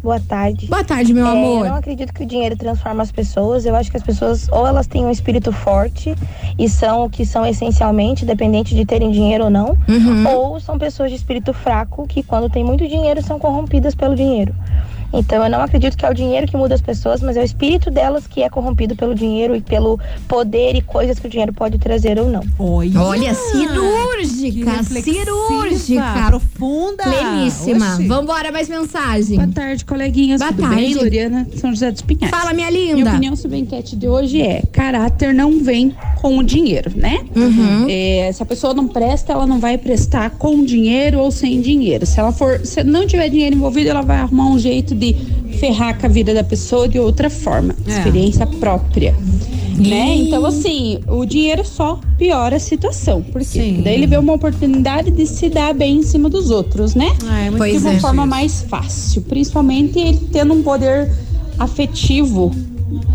boa 0.02 0.20
tarde. 0.20 0.66
Boa 0.68 0.84
tarde, 0.84 1.12
meu 1.14 1.26
É, 1.26 1.30
amor. 1.30 1.64
eu 1.66 1.70
não 1.72 1.78
acredito 1.78 2.12
que 2.12 2.22
o 2.22 2.26
dinheiro 2.26 2.54
transforma 2.56 3.02
as 3.02 3.10
pessoas. 3.10 3.64
Eu 3.66 3.74
acho 3.74 3.90
que 3.90 3.96
as 3.96 4.02
pessoas 4.02 4.46
ou 4.52 4.64
elas 4.66 4.86
têm 4.86 5.04
um 5.04 5.10
espírito 5.10 5.50
forte 5.50 6.14
e 6.58 6.68
são 6.68 7.06
o 7.06 7.10
que 7.10 7.24
são 7.26 7.44
essencialmente, 7.44 8.24
dependente 8.24 8.74
de 8.76 8.84
terem 8.84 9.10
dinheiro 9.10 9.44
ou 9.44 9.50
não, 9.50 9.76
Uhum. 9.88 10.28
ou 10.28 10.60
são 10.60 10.78
pessoas 10.78 11.10
de 11.10 11.16
espírito 11.16 11.52
fraco 11.52 12.06
que 12.06 12.22
quando 12.22 12.48
tem 12.50 12.62
muito 12.62 12.86
dinheiro 12.86 13.20
são 13.22 13.38
corrompidas 13.40 13.92
pelo 13.94 14.14
dinheiro. 14.14 14.54
Então 15.18 15.42
eu 15.44 15.50
não 15.50 15.60
acredito 15.62 15.96
que 15.96 16.04
é 16.04 16.10
o 16.10 16.14
dinheiro 16.14 16.46
que 16.46 16.56
muda 16.56 16.74
as 16.74 16.80
pessoas, 16.80 17.20
mas 17.20 17.36
é 17.36 17.40
o 17.40 17.44
espírito 17.44 17.90
delas 17.90 18.26
que 18.26 18.42
é 18.42 18.48
corrompido 18.50 18.94
pelo 18.96 19.14
dinheiro 19.14 19.54
e 19.54 19.60
pelo 19.60 19.98
poder 20.28 20.74
e 20.76 20.80
coisas 20.82 21.18
que 21.18 21.26
o 21.26 21.30
dinheiro 21.30 21.52
pode 21.52 21.78
trazer 21.78 22.18
ou 22.18 22.28
não. 22.28 22.42
Olha, 22.58 23.00
Olha, 23.00 23.34
cirúrgica, 23.34 24.82
cirúrgica. 24.82 26.24
Profunda. 26.26 27.02
Pleníssima. 27.04 27.94
Oxi. 27.94 28.06
Vambora, 28.06 28.50
mais 28.52 28.68
mensagem. 28.68 29.36
Boa 29.36 29.48
tarde, 29.48 29.84
coleguinhas. 29.84 30.40
Boa 30.40 30.52
Tudo 30.52 30.62
tarde. 30.62 30.76
bem? 30.76 30.94
Loriana, 30.94 31.46
São 31.56 31.70
José 31.70 31.90
dos 31.90 32.02
Pinhais. 32.02 32.30
Fala, 32.30 32.52
minha 32.52 32.70
Minha 32.70 32.94
linda. 32.94 33.10
opinião 33.10 33.36
sobre 33.36 33.56
a 33.56 33.60
enquete 33.60 33.96
de 33.96 34.08
hoje 34.08 34.40
é: 34.42 34.62
caráter 34.72 35.34
não 35.34 35.62
vem 35.62 35.94
com 36.20 36.38
o 36.38 36.42
dinheiro, 36.42 36.90
né? 36.96 37.24
Uhum. 37.34 37.86
É, 37.88 38.30
se 38.32 38.42
a 38.42 38.46
pessoa 38.46 38.74
não 38.74 38.88
presta, 38.88 39.32
ela 39.32 39.46
não 39.46 39.58
vai 39.60 39.76
prestar 39.78 40.30
com 40.30 40.64
dinheiro 40.64 41.18
ou 41.18 41.30
sem 41.30 41.60
dinheiro. 41.60 42.06
Se 42.06 42.18
ela 42.18 42.32
for, 42.32 42.60
se 42.64 42.82
não 42.82 43.06
tiver 43.06 43.28
dinheiro 43.28 43.54
envolvido, 43.56 43.90
ela 43.90 44.02
vai 44.02 44.18
arrumar 44.18 44.46
um 44.48 44.58
jeito 44.58 44.94
de 44.94 45.03
ferrar 45.58 45.98
com 45.98 46.06
a 46.06 46.08
vida 46.08 46.32
da 46.32 46.44
pessoa 46.44 46.88
de 46.88 46.98
outra 46.98 47.28
forma. 47.28 47.74
É. 47.86 47.90
Experiência 47.90 48.46
própria. 48.46 49.14
Né? 49.76 50.14
Então, 50.14 50.46
assim, 50.46 51.00
o 51.08 51.24
dinheiro 51.26 51.64
só 51.64 51.98
piora 52.16 52.56
a 52.56 52.60
situação. 52.60 53.24
Sim. 53.24 53.30
Porque 53.32 53.82
daí 53.82 53.94
ele 53.94 54.06
vê 54.06 54.16
uma 54.16 54.32
oportunidade 54.32 55.10
de 55.10 55.26
se 55.26 55.48
dar 55.48 55.74
bem 55.74 55.96
em 55.96 56.02
cima 56.02 56.28
dos 56.28 56.50
outros, 56.50 56.94
né? 56.94 57.12
Ah, 57.26 57.46
é 57.46 57.50
Pois 57.50 57.72
de 57.72 57.78
uma 57.78 57.94
é. 57.94 57.98
forma 57.98 58.24
mais 58.24 58.62
fácil, 58.62 59.22
principalmente 59.22 59.98
ele 59.98 60.28
tendo 60.32 60.54
um 60.54 60.62
poder 60.62 61.10
afetivo, 61.58 62.52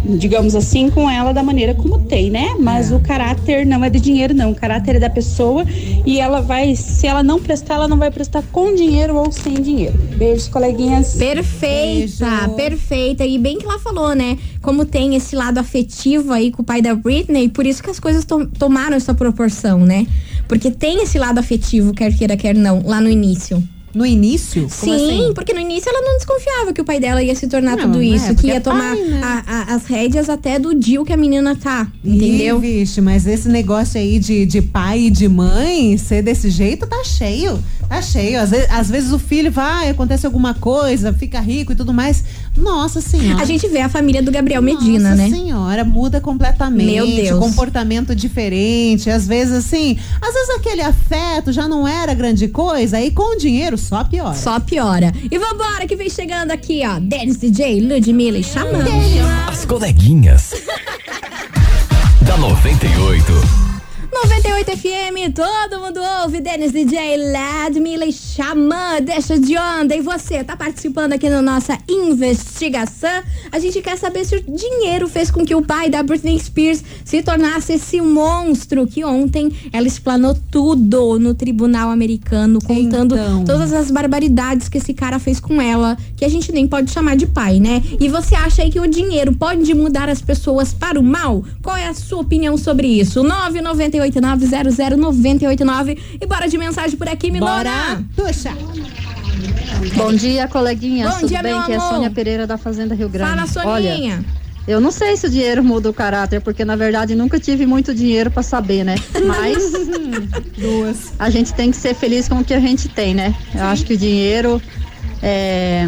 digamos 0.03 0.55
assim, 0.55 0.89
com 0.89 1.10
ela 1.10 1.32
da 1.34 1.43
maneira 1.43 1.73
como 1.75 1.99
tem, 1.99 2.29
né? 2.29 2.55
Mas 2.60 2.91
o 2.91 2.99
caráter 2.99 3.65
não 3.65 3.84
é 3.84 3.89
de 3.89 3.99
dinheiro, 3.99 4.34
não. 4.34 4.51
O 4.51 4.55
caráter 4.55 4.95
é 4.95 4.99
da 4.99 5.10
pessoa 5.10 5.63
e 6.05 6.19
ela 6.19 6.41
vai, 6.41 6.75
se 6.75 7.05
ela 7.05 7.21
não 7.21 7.39
prestar, 7.39 7.75
ela 7.75 7.88
não 7.88 7.97
vai 7.97 8.10
prestar 8.12 8.43
com 8.51 8.73
dinheiro 8.73 9.15
ou 9.15 9.32
sem 9.32 9.53
dinheiro. 9.62 9.97
Beijos, 10.17 10.47
coleguinhas. 10.47 11.13
Perfeita, 11.15 12.25
Beijo. 12.25 12.55
perfeita. 12.55 13.25
E 13.25 13.38
bem 13.38 13.58
que 13.60 13.65
ela 13.65 13.79
falou, 13.79 14.15
né? 14.15 14.38
Como 14.62 14.86
tem 14.86 15.15
esse 15.15 15.36
lado 15.36 15.60
afetivo 15.60 16.34
aí 16.34 16.51
com 16.51 16.62
o 16.62 16.65
pai 16.65 16.82
da 16.82 16.95
Britney, 16.95 17.47
por 17.49 17.65
isso 17.65 17.82
que 17.84 17.89
as 17.89 17.99
coisas 17.99 18.25
to- 18.25 18.47
tomaram 18.47 18.95
essa 18.95 19.13
proporção, 19.13 19.79
né? 19.79 20.05
Porque 20.47 20.71
tem 20.71 21.03
esse 21.03 21.19
lado 21.19 21.38
afetivo, 21.39 21.93
quer 21.93 22.12
queira, 22.15 22.36
quer 22.36 22.55
não, 22.55 22.82
lá 22.84 22.99
no 22.99 23.10
início. 23.10 23.63
No 23.93 24.06
início? 24.06 24.67
Sim, 24.69 24.93
assim? 24.95 25.34
porque 25.34 25.54
no 25.54 25.60
início 25.60 25.89
ela 25.89 26.02
não 26.02 26.17
desconfiava 26.17 26.73
que 26.73 26.82
o 26.82 26.86
pai 26.86 26.99
dela 26.99 27.21
ia 27.23 27.36
se 27.36 27.47
tornar 27.47 27.75
Não, 27.78 27.84
tudo 27.91 28.02
é, 28.02 28.06
isso, 28.06 28.28
que 28.28 28.34
porque 28.36 28.47
ia 28.47 28.56
é 28.56 28.60
tomar 28.60 28.95
pai, 28.95 29.02
né? 29.06 29.21
a- 29.23 29.43
a- 29.47 29.75
as 29.75 29.86
rédeas 29.86 30.30
até 30.30 30.60
do 30.60 30.73
dia 30.75 31.04
que 31.04 31.13
a 31.13 31.17
menina 31.17 31.56
tá, 31.56 31.88
entendeu? 32.04 32.58
Ih, 32.63 32.80
vixe, 32.84 33.02
mas 33.02 33.25
esse 33.25 33.47
negócio 33.49 33.99
aí 33.99 34.19
de, 34.19 34.45
de 34.45 34.62
pai 34.62 34.99
e 35.06 35.10
de 35.10 35.28
mãe 35.28 35.97
ser 35.97 36.21
desse 36.21 36.49
jeito 36.49 36.86
tá 36.86 37.04
cheio. 37.04 37.60
Tá 37.88 38.04
cheio. 38.04 38.39
Às 38.39 38.52
vezes, 38.52 38.67
às 38.69 38.88
vezes 38.89 39.12
o 39.12 39.17
filho 39.17 39.52
vai, 39.52 39.89
acontece 39.89 40.23
alguma 40.23 40.54
coisa, 40.54 41.12
fica 41.12 41.39
rico 41.39 41.71
e 41.71 41.75
tudo 41.75 41.91
mais. 41.91 42.23
Nossa 42.56 43.02
senhora. 43.02 43.41
A 43.41 43.45
gente 43.45 43.67
vê 43.67 43.80
a 43.82 43.89
família 43.89 44.21
do 44.21 44.32
Gabriel 44.32 44.62
Medina, 44.62 45.10
Nossa 45.10 45.23
né? 45.23 45.30
senhora, 45.30 45.84
muda 45.84 46.21
completamente. 46.21 46.86
Meu 46.91 47.08
Deus. 47.08 47.39
Comportamento 47.39 48.13
diferente. 48.13 49.10
Às 49.10 49.25
vezes, 49.25 49.54
assim, 49.56 49.97
às 50.21 50.34
vezes 50.34 50.49
aquele 50.52 50.82
afeto 50.84 51.52
já 51.52 51.67
não 51.67 51.88
era 51.88 52.13
grande 52.13 52.47
coisa, 52.47 52.97
aí 52.97 53.10
com 53.10 53.36
o 53.36 53.38
dinheiro 53.39 53.75
só 53.79 54.03
piora. 54.03 54.35
Só 54.35 54.59
piora. 54.59 55.11
E 55.31 55.37
vambora, 55.37 55.87
que 55.87 55.95
vem 55.95 56.09
chegando 56.09 56.51
aqui, 56.51 56.81
ó. 56.85 56.99
Dennis 56.99 57.37
DJ, 57.37 57.81
Ludmilla 57.81 58.37
e 58.37 58.43
Xamã. 58.43 58.83
As 59.47 59.65
coleguinhas. 59.65 60.53
da 62.21 62.37
98. 62.37 63.68
98 64.12 64.72
FM, 64.78 65.34
todo 65.34 65.80
mundo 65.82 66.00
ouve. 66.24 66.41
Dennis 66.41 66.72
DJ, 66.72 67.15
Ludmilla 67.67 68.06
e 68.06 68.12
Xamã. 68.12 69.00
Deixa 69.02 69.38
de 69.38 69.56
onda. 69.56 69.95
E 69.95 70.02
você, 70.02 70.43
tá 70.43 70.58
participando 70.58 71.13
aqui 71.13 71.30
na 71.30 71.41
nossa 71.41 71.78
investigação? 71.88 73.22
A 73.52 73.60
gente 73.60 73.82
quer 73.82 73.98
saber 73.98 74.26
se 74.26 74.36
o 74.36 74.41
dinheiro 74.41 75.08
fez 75.08 75.30
com 75.30 75.45
que 75.45 75.54
o 75.54 75.62
pai 75.62 75.89
da 75.89 76.02
Britney 76.02 76.39
Spears 76.39 76.84
se 77.06 77.22
tornasse 77.22 77.74
esse 77.74 78.02
monstro 78.02 78.88
que 78.88 79.06
ontem 79.06 79.52
ela 79.72 79.88
explanou 79.88 80.36
tudo 80.52 81.19
no 81.19 81.34
tribunal 81.36 81.89
americano, 81.91 82.60
contando 82.62 83.15
Então. 83.15 83.43
todas 83.45 83.72
as 83.72 83.91
barbaridades 83.91 84.67
que 84.67 84.80
esse 84.80 84.93
cara 84.93 85.19
fez 85.19 85.39
com 85.39 85.62
ela, 85.62 85.95
que 86.17 86.26
a 86.26 86.30
gente 86.30 86.52
nem 86.52 86.67
pode 86.67 86.91
chamar 86.91 87.15
de 87.15 87.28
pai, 87.28 87.60
né? 87.60 87.82
E 88.00 88.10
você 88.10 88.34
acha 88.36 88.63
aí 88.63 88.72
que 88.72 88.80
o 88.80 88.88
dinheiro 88.88 89.34
pode 89.34 89.72
mudar 89.76 90.10
as 90.10 90.22
pessoas 90.22 90.74
para 90.74 91.00
o 91.00 91.04
mal? 91.04 91.43
Qual 91.62 91.78
é 91.78 91.88
a 91.88 91.93
sua 91.93 92.19
opinião 92.22 92.58
sobre 92.58 92.88
isso? 92.88 93.24
998900989 93.99 95.97
e 96.19 96.25
bora 96.25 96.47
de 96.47 96.57
mensagem 96.57 96.97
por 96.97 97.07
aqui, 97.07 97.31
Milona. 97.31 97.63
Bora, 97.63 98.03
puxa. 98.15 98.51
Bom 99.95 100.13
dia, 100.13 100.47
coleguinhas. 100.47 101.12
Bom 101.12 101.19
Tudo 101.19 101.29
dia, 101.29 101.43
bem? 101.43 101.53
Aqui 101.53 101.71
é 101.73 101.75
amor. 101.75 101.89
Sônia 101.89 102.09
Pereira 102.09 102.45
da 102.45 102.57
Fazenda 102.57 102.93
Rio 102.95 103.09
Grande. 103.09 103.31
Fala, 103.31 103.47
Soninha. 103.47 104.15
Olha, 104.15 104.25
eu 104.67 104.79
não 104.79 104.91
sei 104.91 105.17
se 105.17 105.25
o 105.25 105.29
dinheiro 105.29 105.63
muda 105.63 105.89
o 105.89 105.93
caráter, 105.93 106.41
porque 106.41 106.63
na 106.63 106.75
verdade 106.75 107.15
nunca 107.15 107.39
tive 107.39 107.65
muito 107.65 107.93
dinheiro 107.93 108.29
pra 108.29 108.43
saber, 108.43 108.83
né? 108.83 108.95
Mas 109.25 109.57
Duas. 110.57 111.13
a 111.17 111.29
gente 111.29 111.53
tem 111.53 111.71
que 111.71 111.77
ser 111.77 111.95
feliz 111.95 112.27
com 112.27 112.35
o 112.35 112.43
que 112.43 112.53
a 112.53 112.59
gente 112.59 112.88
tem, 112.88 113.15
né? 113.15 113.33
Eu 113.55 113.63
acho 113.63 113.85
que 113.85 113.93
o 113.93 113.97
dinheiro 113.97 114.62
é, 115.23 115.88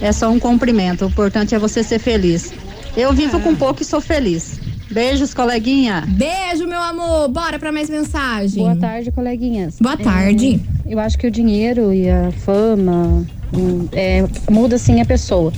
é 0.00 0.12
só 0.12 0.30
um 0.30 0.38
cumprimento. 0.38 1.04
O 1.04 1.08
importante 1.08 1.54
é 1.54 1.58
você 1.58 1.82
ser 1.82 1.98
feliz. 1.98 2.52
Eu 2.96 3.12
vivo 3.12 3.38
com 3.40 3.54
pouco 3.54 3.82
e 3.82 3.84
sou 3.84 4.00
feliz. 4.00 4.58
Beijos, 4.90 5.34
coleguinha. 5.34 6.04
Beijo, 6.06 6.66
meu 6.66 6.80
amor. 6.80 7.28
Bora 7.28 7.58
pra 7.58 7.72
mais 7.72 7.90
mensagem. 7.90 8.62
Boa 8.62 8.76
tarde, 8.76 9.10
coleguinhas. 9.10 9.76
Boa 9.80 9.96
tarde. 9.96 10.60
É, 10.86 10.94
eu 10.94 10.98
acho 11.00 11.18
que 11.18 11.26
o 11.26 11.30
dinheiro 11.30 11.92
e 11.92 12.08
a 12.08 12.30
fama 12.30 13.26
hum, 13.52 13.88
é, 13.92 14.24
muda 14.50 14.78
sim 14.78 15.00
a 15.00 15.04
pessoa. 15.04 15.52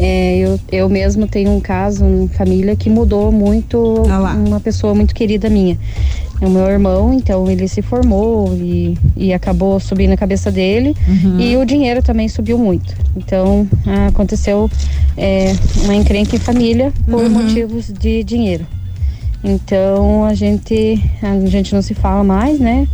É, 0.00 0.38
eu, 0.38 0.60
eu 0.70 0.88
mesmo 0.88 1.26
tenho 1.26 1.50
um 1.50 1.60
caso 1.60 2.04
em 2.04 2.28
família 2.28 2.76
que 2.76 2.88
mudou 2.88 3.32
muito 3.32 4.04
Ah 4.08 4.34
uma 4.34 4.60
pessoa 4.60 4.94
muito 4.94 5.12
querida 5.12 5.50
minha. 5.50 5.76
É 6.40 6.46
o 6.46 6.50
meu 6.50 6.66
irmão, 6.66 7.12
então 7.12 7.50
ele 7.50 7.66
se 7.66 7.82
formou 7.82 8.54
e, 8.54 8.96
e 9.16 9.32
acabou 9.32 9.80
subindo 9.80 10.12
a 10.12 10.16
cabeça 10.16 10.52
dele 10.52 10.96
e 11.40 11.56
o 11.56 11.64
dinheiro 11.64 12.02
também 12.02 12.28
subiu 12.28 12.56
muito. 12.56 12.94
Então 13.16 13.66
aconteceu 14.06 14.70
é, 15.16 15.52
uma 15.84 15.94
encrenca 15.94 16.36
em 16.36 16.38
família 16.38 16.92
por 17.06 17.28
motivos 17.28 17.92
de 17.92 18.22
dinheiro. 18.22 18.64
Então 19.42 20.24
a 20.24 20.34
gente, 20.34 21.00
a 21.22 21.46
gente 21.46 21.74
não 21.74 21.82
se 21.82 21.94
fala 21.94 22.22
mais, 22.22 22.58
né? 22.60 22.86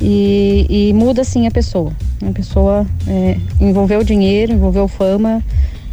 E, 0.00 0.66
e 0.68 0.92
muda 0.92 1.24
sim 1.24 1.46
a 1.46 1.50
pessoa. 1.50 1.92
A 2.26 2.32
pessoa 2.32 2.86
é, 3.06 3.36
envolveu 3.60 4.02
dinheiro, 4.02 4.52
envolveu 4.52 4.88
fama, 4.88 5.42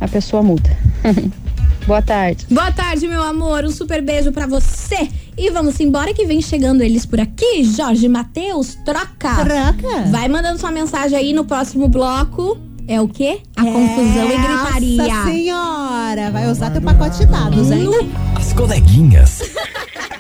a 0.02 0.08
pessoa 0.08 0.42
muda. 0.42 0.70
Boa 1.86 2.02
tarde. 2.02 2.46
Boa 2.50 2.72
tarde, 2.72 3.08
meu 3.08 3.24
amor. 3.24 3.66
Um 3.66 3.72
super 3.72 4.02
beijo 4.02 4.32
pra 4.32 4.46
você. 4.46 5.10
E 5.38 5.50
vamos 5.50 5.80
embora 5.80 6.14
que 6.14 6.26
vem 6.26 6.42
chegando 6.42 6.82
eles 6.82 7.06
por 7.06 7.20
aqui. 7.20 7.64
Jorge 7.64 8.08
Matheus, 8.08 8.76
troca. 8.86 9.36
Troca. 9.36 10.04
Vai 10.12 10.28
mandando 10.28 10.60
sua 10.60 10.72
mensagem 10.72 11.18
aí 11.18 11.34
no 11.34 11.46
próximo 11.46 11.88
bloco. 11.88 12.58
É 12.88 13.00
o 13.00 13.08
quê? 13.08 13.42
A 13.56 13.64
confusão 13.64 14.26
e 14.26 14.38
gritaria. 14.38 15.14
Nossa 15.14 15.32
senhora, 15.32 16.32
vai 16.32 16.50
usar 16.52 16.72
teu 16.72 16.82
pacote 16.82 17.20
de 17.20 17.26
dados, 17.28 17.72
hein? 17.72 17.90
As 18.36 18.52
coleguinhas. 18.54 19.42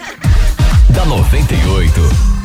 da 0.93 1.05
98. 1.05 2.38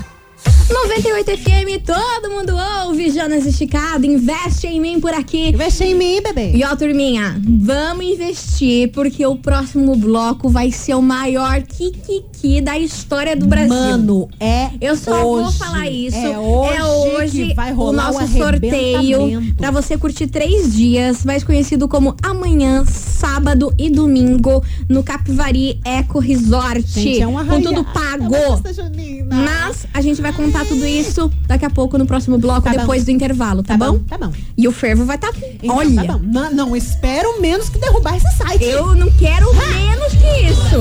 98 0.75 1.31
FM, 1.39 1.83
todo 1.87 2.31
mundo 2.35 2.53
ouve. 2.85 3.09
Jonas 3.09 3.47
Esticado, 3.47 4.05
investe 4.05 4.67
em 4.67 4.81
mim 4.81 5.01
por 5.01 5.15
aqui. 5.15 5.51
Investe 5.51 5.85
em 5.85 5.95
mim, 5.95 6.21
bebê. 6.21 6.51
E 6.53 6.65
ó, 6.65 6.75
turminha, 6.75 7.41
vamos 7.61 8.05
investir 8.05 8.91
porque 8.91 9.25
o 9.25 9.37
próximo 9.37 9.95
bloco 9.95 10.49
vai 10.49 10.73
ser 10.73 10.95
o 10.95 11.01
maior 11.01 11.63
kikiki 11.63 12.61
da 12.61 12.77
história 12.77 13.37
do 13.37 13.47
Brasil. 13.47 13.69
Mano, 13.73 14.29
é 14.41 14.71
Eu 14.81 14.97
só 14.97 15.23
vou 15.23 15.45
hoje. 15.47 15.59
falar 15.59 15.89
isso. 15.89 16.17
É 16.17 16.39
hoje, 16.39 17.47
que 17.49 17.55
vai 17.55 17.73
o 17.73 17.77
rolar 17.77 18.13
nosso 18.13 18.25
o 18.25 18.29
sorteio 18.37 19.55
pra 19.57 19.71
você 19.71 19.97
curtir 19.97 20.27
três 20.27 20.75
dias, 20.75 21.25
mais 21.25 21.45
conhecido 21.45 21.87
como 21.87 22.17
amanhã, 22.21 22.85
sábado 22.85 23.73
e 23.79 23.89
domingo 23.89 24.63
no 24.89 25.05
Capivari 25.05 25.79
Eco 25.85 26.19
Resort. 26.19 26.83
Gente, 26.85 27.23
é 27.23 27.27
uma 27.29 27.45
com 27.45 27.63
tudo 27.63 27.85
pago. 27.85 28.35
junina. 28.75 29.37
Mas 29.37 29.87
a 29.95 30.01
gente 30.01 30.21
vai 30.21 30.33
contar 30.33 30.64
tudo 30.65 30.87
isso 30.87 31.31
daqui 31.47 31.65
a 31.65 31.71
pouco 31.71 31.97
no 31.99 32.07
próximo 32.07 32.39
bloco, 32.39 32.63
Tá 32.63 32.73
bom. 32.73 32.79
depois 32.79 33.05
do 33.05 33.11
intervalo, 33.11 33.63
tá, 33.63 33.77
bom? 33.77 33.99
Tá 34.01 34.19
bom. 34.19 34.33
E 34.57 34.67
o 34.69 34.73
fervo 34.73 35.05
vai 35.05 35.17
estar. 35.17 35.33
Tá... 35.33 35.39
Então, 35.63 35.77
Olha, 35.77 35.95
tá 36.07 36.13
bom. 36.13 36.21
Não, 36.23 36.51
não, 36.53 36.77
espero 36.77 37.41
menos 37.41 37.69
que 37.69 37.79
derrubar 37.79 38.17
esse 38.17 38.37
site. 38.37 38.65
eu 38.65 38.95
não 38.95 39.11
quero 39.13 39.53
menos 39.55 40.13
que 40.13 40.47
isso. 40.47 40.77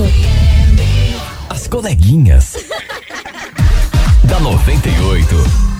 As 1.48 1.66
coleguinhas. 1.66 2.56
da 4.24 4.40
98. 4.40 5.73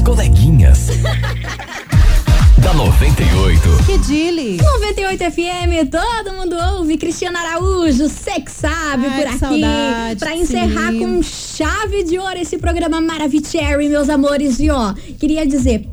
As 0.03 0.05
coleguinhas. 0.05 0.89
da 2.59 2.75
98. 2.75 3.85
Que 3.87 3.99
dile. 3.99 4.57
98 4.57 5.25
FM, 5.31 5.89
todo 5.91 6.35
mundo 6.35 6.57
ouve. 6.75 6.97
Cristiano 6.97 7.39
Araújo, 7.39 8.09
que 8.09 8.51
sabe 8.51 9.07
Ai, 9.07 9.17
por 9.17 9.27
aqui. 9.29 9.39
saudade, 9.39 10.19
pra 10.19 10.35
encerrar 10.37 10.91
sim. 10.91 10.99
com 10.99 11.23
chave 11.23 12.03
de 12.03 12.19
ouro 12.19 12.37
esse 12.37 12.59
programa 12.59 13.01
Maravicherry, 13.01 13.89
meus 13.89 14.09
amores. 14.09 14.59
E 14.59 14.71
ó, 14.71 14.93
queria 15.21 15.47
dizer 15.47 15.87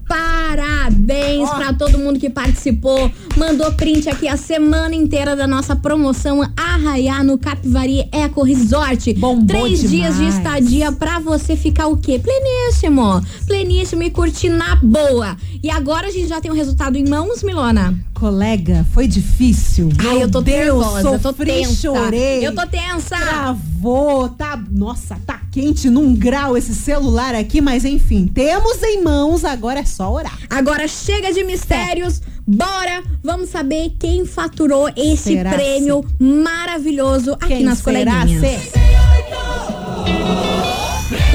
parabéns 0.89 1.49
Ó. 1.49 1.56
pra 1.56 1.73
todo 1.73 1.97
mundo 1.97 2.19
que 2.19 2.30
participou. 2.30 3.12
Mandou 3.38 3.71
print 3.73 4.10
aqui 4.10 4.28
a 4.28 4.36
semana 4.36 4.95
inteira 4.95 5.36
da 5.36 5.47
nossa 5.47 5.75
promoção 5.75 6.41
Arraiar 6.58 7.23
no 7.23 7.38
Capivari 7.38 8.08
Eco 8.12 8.43
Resort. 8.43 9.13
Bombou 9.13 9.45
Três 9.45 9.89
dias 9.89 10.15
de 10.15 10.25
demais. 10.25 10.38
estadia 10.38 10.91
pra 10.91 11.19
você 11.19 11.56
ficar 11.56 11.88
o 11.88 11.97
quê? 11.97 12.19
Pleníssimo. 12.19 13.21
Pleníssimo 13.45 14.04
e 14.04 14.10
curtir 14.10 14.49
na 14.49 14.75
boa. 14.75 15.38
E 15.63 15.69
agora 15.69 16.08
a 16.08 16.12
gente 16.12 16.28
já 16.28 16.41
tem 16.41 16.52
o 16.52 16.56
resultado 16.56 16.97
em 16.97 17.08
mãos, 17.08 17.43
Milona. 17.43 17.93
Colega, 18.20 18.86
foi 18.94 19.08
difícil. 19.08 19.90
Ai, 19.98 20.06
Meu 20.08 20.20
eu 20.22 20.32
tô 20.32 20.42
Deus, 20.42 20.58
nervosa, 20.86 21.08
eu 21.10 21.20
tô 21.20 21.30
sofri, 21.30 21.46
tensa. 21.46 21.74
chorei. 21.76 22.46
Eu 22.46 22.54
tô 22.54 22.68
tensa. 22.68 23.16
Travou, 23.18 24.28
tá. 24.30 24.62
Nossa, 24.70 25.18
tá 25.26 25.40
quente 25.52 25.90
num 25.90 26.14
grau 26.14 26.58
esse 26.58 26.76
celular 26.76 27.34
aqui, 27.34 27.62
mas 27.62 27.86
enfim, 27.86 28.28
temos 28.28 28.84
em 28.84 29.02
mãos, 29.02 29.46
agora 29.46 29.80
é 29.80 29.86
só 29.86 30.12
orar. 30.12 30.38
Agora 30.50 30.86
chega 30.88 31.32
de 31.32 31.44
mistérios. 31.46 32.22
Bora, 32.46 33.04
vamos 33.24 33.50
saber 33.50 33.96
quem 34.00 34.26
faturou 34.26 34.90
esse 34.98 35.36
Será 35.36 35.52
prêmio 35.54 36.04
maravilhoso 36.20 37.34
aqui 37.34 37.48
Quem 37.48 37.64
nas 37.64 37.78
será 37.80 38.12
coleguinhas. 38.12 38.42
ser? 38.42 38.72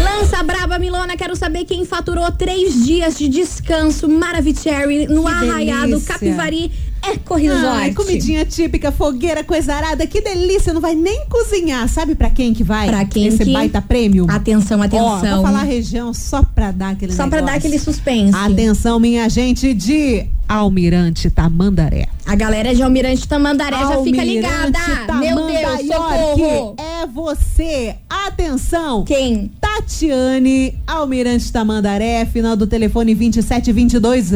Lança 0.02 0.42
Braba 0.74 0.78
Milona, 0.78 1.16
quero 1.16 1.36
saber 1.36 1.64
quem 1.64 1.84
faturou 1.84 2.30
três 2.32 2.84
dias 2.84 3.16
de 3.16 3.28
descanso 3.28 4.08
Maravicherry 4.08 5.06
no 5.06 5.22
Que 5.22 5.30
Arraiado 5.30 5.86
delícia. 5.90 6.14
Capivari 6.14 6.72
Eco 7.02 7.34
Resort. 7.36 7.66
Ai, 7.66 7.92
comidinha 7.94 8.44
típica, 8.44 8.90
fogueira, 8.90 9.44
coisa 9.44 9.74
arada, 9.74 10.04
que 10.06 10.20
delícia, 10.20 10.72
não 10.72 10.80
vai 10.80 10.94
nem 10.94 11.26
cozinhar. 11.28 11.86
Sabe 11.88 12.14
pra 12.16 12.28
quem 12.30 12.52
que 12.54 12.64
vai? 12.64 12.88
Pra 12.88 13.04
quem 13.04 13.26
Esse 13.26 13.44
que- 13.44 13.52
baita 13.52 13.80
prêmio? 13.82 14.26
Atenção, 14.28 14.80
Ó, 14.80 14.82
atenção. 14.82 15.34
vou 15.36 15.42
falar 15.44 15.60
a 15.60 15.64
região 15.64 16.12
só 16.14 16.42
pra 16.42 16.72
dar 16.72 16.90
aquele 16.90 17.12
Só 17.12 17.28
pra 17.28 17.36
negócio. 17.40 17.46
dar 17.46 17.58
aquele 17.58 17.78
suspense. 17.78 18.34
Atenção, 18.36 18.98
minha 18.98 19.28
gente 19.28 19.74
de 19.74 20.26
Almirante 20.48 21.28
Tamandaré. 21.30 22.08
A 22.26 22.34
galera 22.34 22.74
de 22.74 22.82
Almirante 22.82 23.28
Tamandaré 23.28 23.76
já 23.76 23.86
fica 23.88 23.94
Almirante 23.98 24.28
ligada. 24.34 24.78
Meu 25.20 25.46
Deus, 25.46 25.46
Tamandaré, 25.46 25.78
socorro. 25.86 26.76
É 26.78 27.06
você. 27.06 27.96
Atenção. 28.08 29.04
Quem? 29.04 29.50
Tatiane, 29.60 30.63
Almirante 30.86 31.52
Tamandaré, 31.52 32.24
final 32.26 32.56
do 32.56 32.66
telefone 32.66 33.14
2722, 33.14 34.32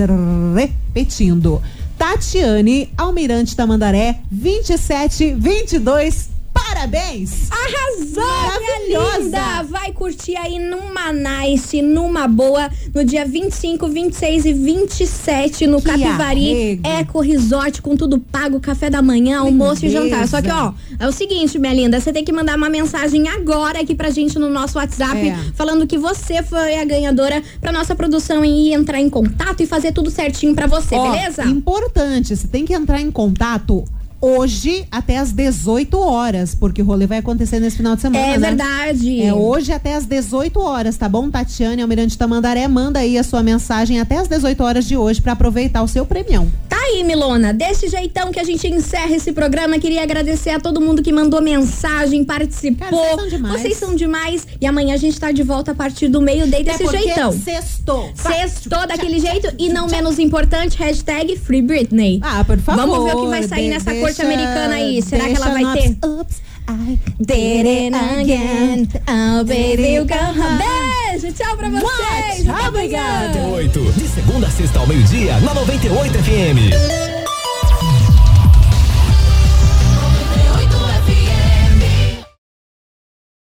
repetindo. 0.55 1.63
Tatiane, 1.97 2.91
Almirante 2.97 3.57
Tamandaré, 3.57 4.21
2722. 4.31 6.38
Parabéns! 6.79 7.49
Arrasou, 7.51 8.61
minha 8.61 9.19
linda! 9.19 9.65
Vai 9.65 9.91
curtir 9.91 10.37
aí 10.37 10.61
numa 10.61 11.13
nice, 11.13 11.83
numa 11.83 12.29
boa, 12.29 12.71
no 12.95 13.05
dia 13.05 13.27
25, 13.27 13.89
26 13.89 14.45
e 14.45 14.53
27 14.53 15.67
no 15.67 15.79
Que 15.83 15.87
Capivari 15.89 16.53
arrego. 16.53 16.87
Eco 16.87 17.21
Resort, 17.21 17.83
com 17.83 17.97
tudo 17.97 18.21
pago, 18.21 18.61
café 18.61 18.89
da 18.89 19.03
manhã, 19.03 19.41
almoço 19.41 19.87
e 19.87 19.91
jantar. 19.91 20.29
Só 20.29 20.41
que, 20.41 20.53
ó, 20.53 20.73
é 21.01 21.09
o 21.09 21.11
seguinte, 21.11 21.59
minha 21.59 21.75
linda, 21.75 21.99
você 21.99 22.13
tem 22.13 22.25
que 22.25 22.31
mandar 22.31 22.57
uma 22.57 22.71
mensagem 22.71 23.29
agora 23.29 23.81
aqui 23.81 23.97
pra 23.97 24.11
gente 24.11 24.39
no 24.39 24.49
nosso 24.49 24.79
WhatsApp, 24.79 25.31
É. 25.31 25.37
falando 25.57 25.85
que 25.85 25.99
você 25.99 26.45
foi 26.45 26.79
a 26.79 26.85
ganhadora 26.85 27.43
pra 27.61 27.73
nossa 27.73 27.97
produção 27.97 28.45
ir 28.45 28.73
entrar 28.73 29.01
em 29.01 29.11
contato 29.11 29.61
e 29.65 29.67
fazer 29.67 29.91
tudo 29.91 30.13
certinho 30.13 30.55
pra 30.55 30.69
você, 30.69 30.95
Ó, 30.95 31.11
beleza? 31.11 31.43
Importante, 31.45 32.37
você 32.37 32.47
tem 32.47 32.65
que 32.65 32.73
entrar 32.73 33.01
em 33.01 33.11
contato 33.11 33.83
hoje 34.21 34.87
até 34.91 35.19
às 35.19 35.33
18 35.33 35.99
horas, 35.99 36.55
porque 36.55 36.83
o 36.83 36.85
rolê 36.85 37.07
vai 37.07 37.19
acontecer 37.19 37.61
nesse 37.61 37.77
final 37.77 37.95
de 37.95 38.03
semana. 38.03 38.25
É 38.25 38.39
né? 38.39 38.49
verdade. 38.49 39.23
É 39.23 39.33
hoje 39.33 39.73
até 39.73 39.95
às 39.95 40.05
18 40.07 40.61
horas, 40.61 40.97
tá 40.97 41.09
bom? 41.09 41.31
Tatiane 41.31 41.83
Almirante 41.83 42.19
Tamandaré, 42.19 42.67
manda 42.69 43.01
aí 43.01 43.17
a 43.19 43.23
sua 43.23 43.43
mensagem 43.43 44.01
até 44.01 44.19
às 44.19 44.29
18 44.29 44.63
horas 44.63 44.85
de 44.87 44.97
hoje 44.97 45.21
pra 45.23 45.33
aproveitar 45.33 45.83
o 45.83 45.89
seu 45.89 46.05
premião. 46.05 46.51
Tá 46.69 46.77
aí, 46.77 47.05
Milona. 47.05 47.53
Desse 47.53 47.89
jeitão 47.89 48.33
que 48.33 48.41
a 48.41 48.45
gente 48.45 48.67
encerra 48.67 49.15
esse 49.15 49.33
programa, 49.33 49.79
queria 49.79 50.03
agradecer 50.03 50.51
a 50.51 50.61
todo 50.61 50.81
mundo 50.81 51.03
que 51.03 51.13
mandou 51.13 51.41
mensagem, 51.41 52.25
participou. 52.25 52.89
Cara, 52.89 52.97
vocês 52.97 53.17
são 53.21 53.29
demais. 53.29 53.61
Vocês 53.61 53.77
são 53.77 53.95
demais. 53.95 54.47
E 54.61 54.67
amanhã 54.67 54.95
a 54.95 54.99
gente 54.99 55.19
tá 55.19 55.31
de 55.31 55.43
volta 55.43 55.73
a 55.73 55.75
partir 55.75 56.09
do 56.09 56.21
meio-day 56.21 56.65
desse 56.65 56.83
porque 56.85 56.99
jeitão. 56.99 57.33
Sextou. 57.33 58.11
Sextou 58.15 58.87
daquele 58.87 59.21
jeito 59.21 59.53
e 59.59 59.69
não 59.69 59.87
menos 59.87 60.19
importante, 60.19 60.77
hashtag 60.79 61.37
Free 61.37 61.63
Britney. 61.63 62.21
Ah, 62.23 62.45
por 62.45 62.59
favor. 62.59 62.87
Vamos 62.87 63.05
ver 63.05 63.17
o 63.17 63.23
que 63.23 63.29
vai 63.29 63.43
sair 63.43 63.69
nessa 63.69 63.91
deixa- 63.91 64.08
corte 64.09 64.23
americana 64.23 64.75
aí. 64.75 65.03
Será 65.03 65.25
que 65.25 65.37
ela 65.37 65.51
vai 65.51 65.79
ter? 65.79 65.99
Oops, 66.07 66.43
I 66.69 66.99
Did 67.21 67.67
it 67.67 67.95
again. 67.95 68.89
Oh, 69.09 69.45
baby, 69.45 69.95
you 69.95 70.05
go 70.05 70.15
home. 70.15 70.59
Beijo, 70.59 71.33
tchau 71.33 71.57
pra 71.57 71.69
vocês. 71.69 72.47
Obrigada. 72.69 73.41
8. 73.41 73.93
De 73.93 74.09
segunda 74.09 74.47
a 74.47 74.51
sexta 74.51 74.79
ao 74.79 74.87
meio-dia, 74.87 75.39
na 75.41 75.55
98 75.55 76.13
FM. 76.19 77.18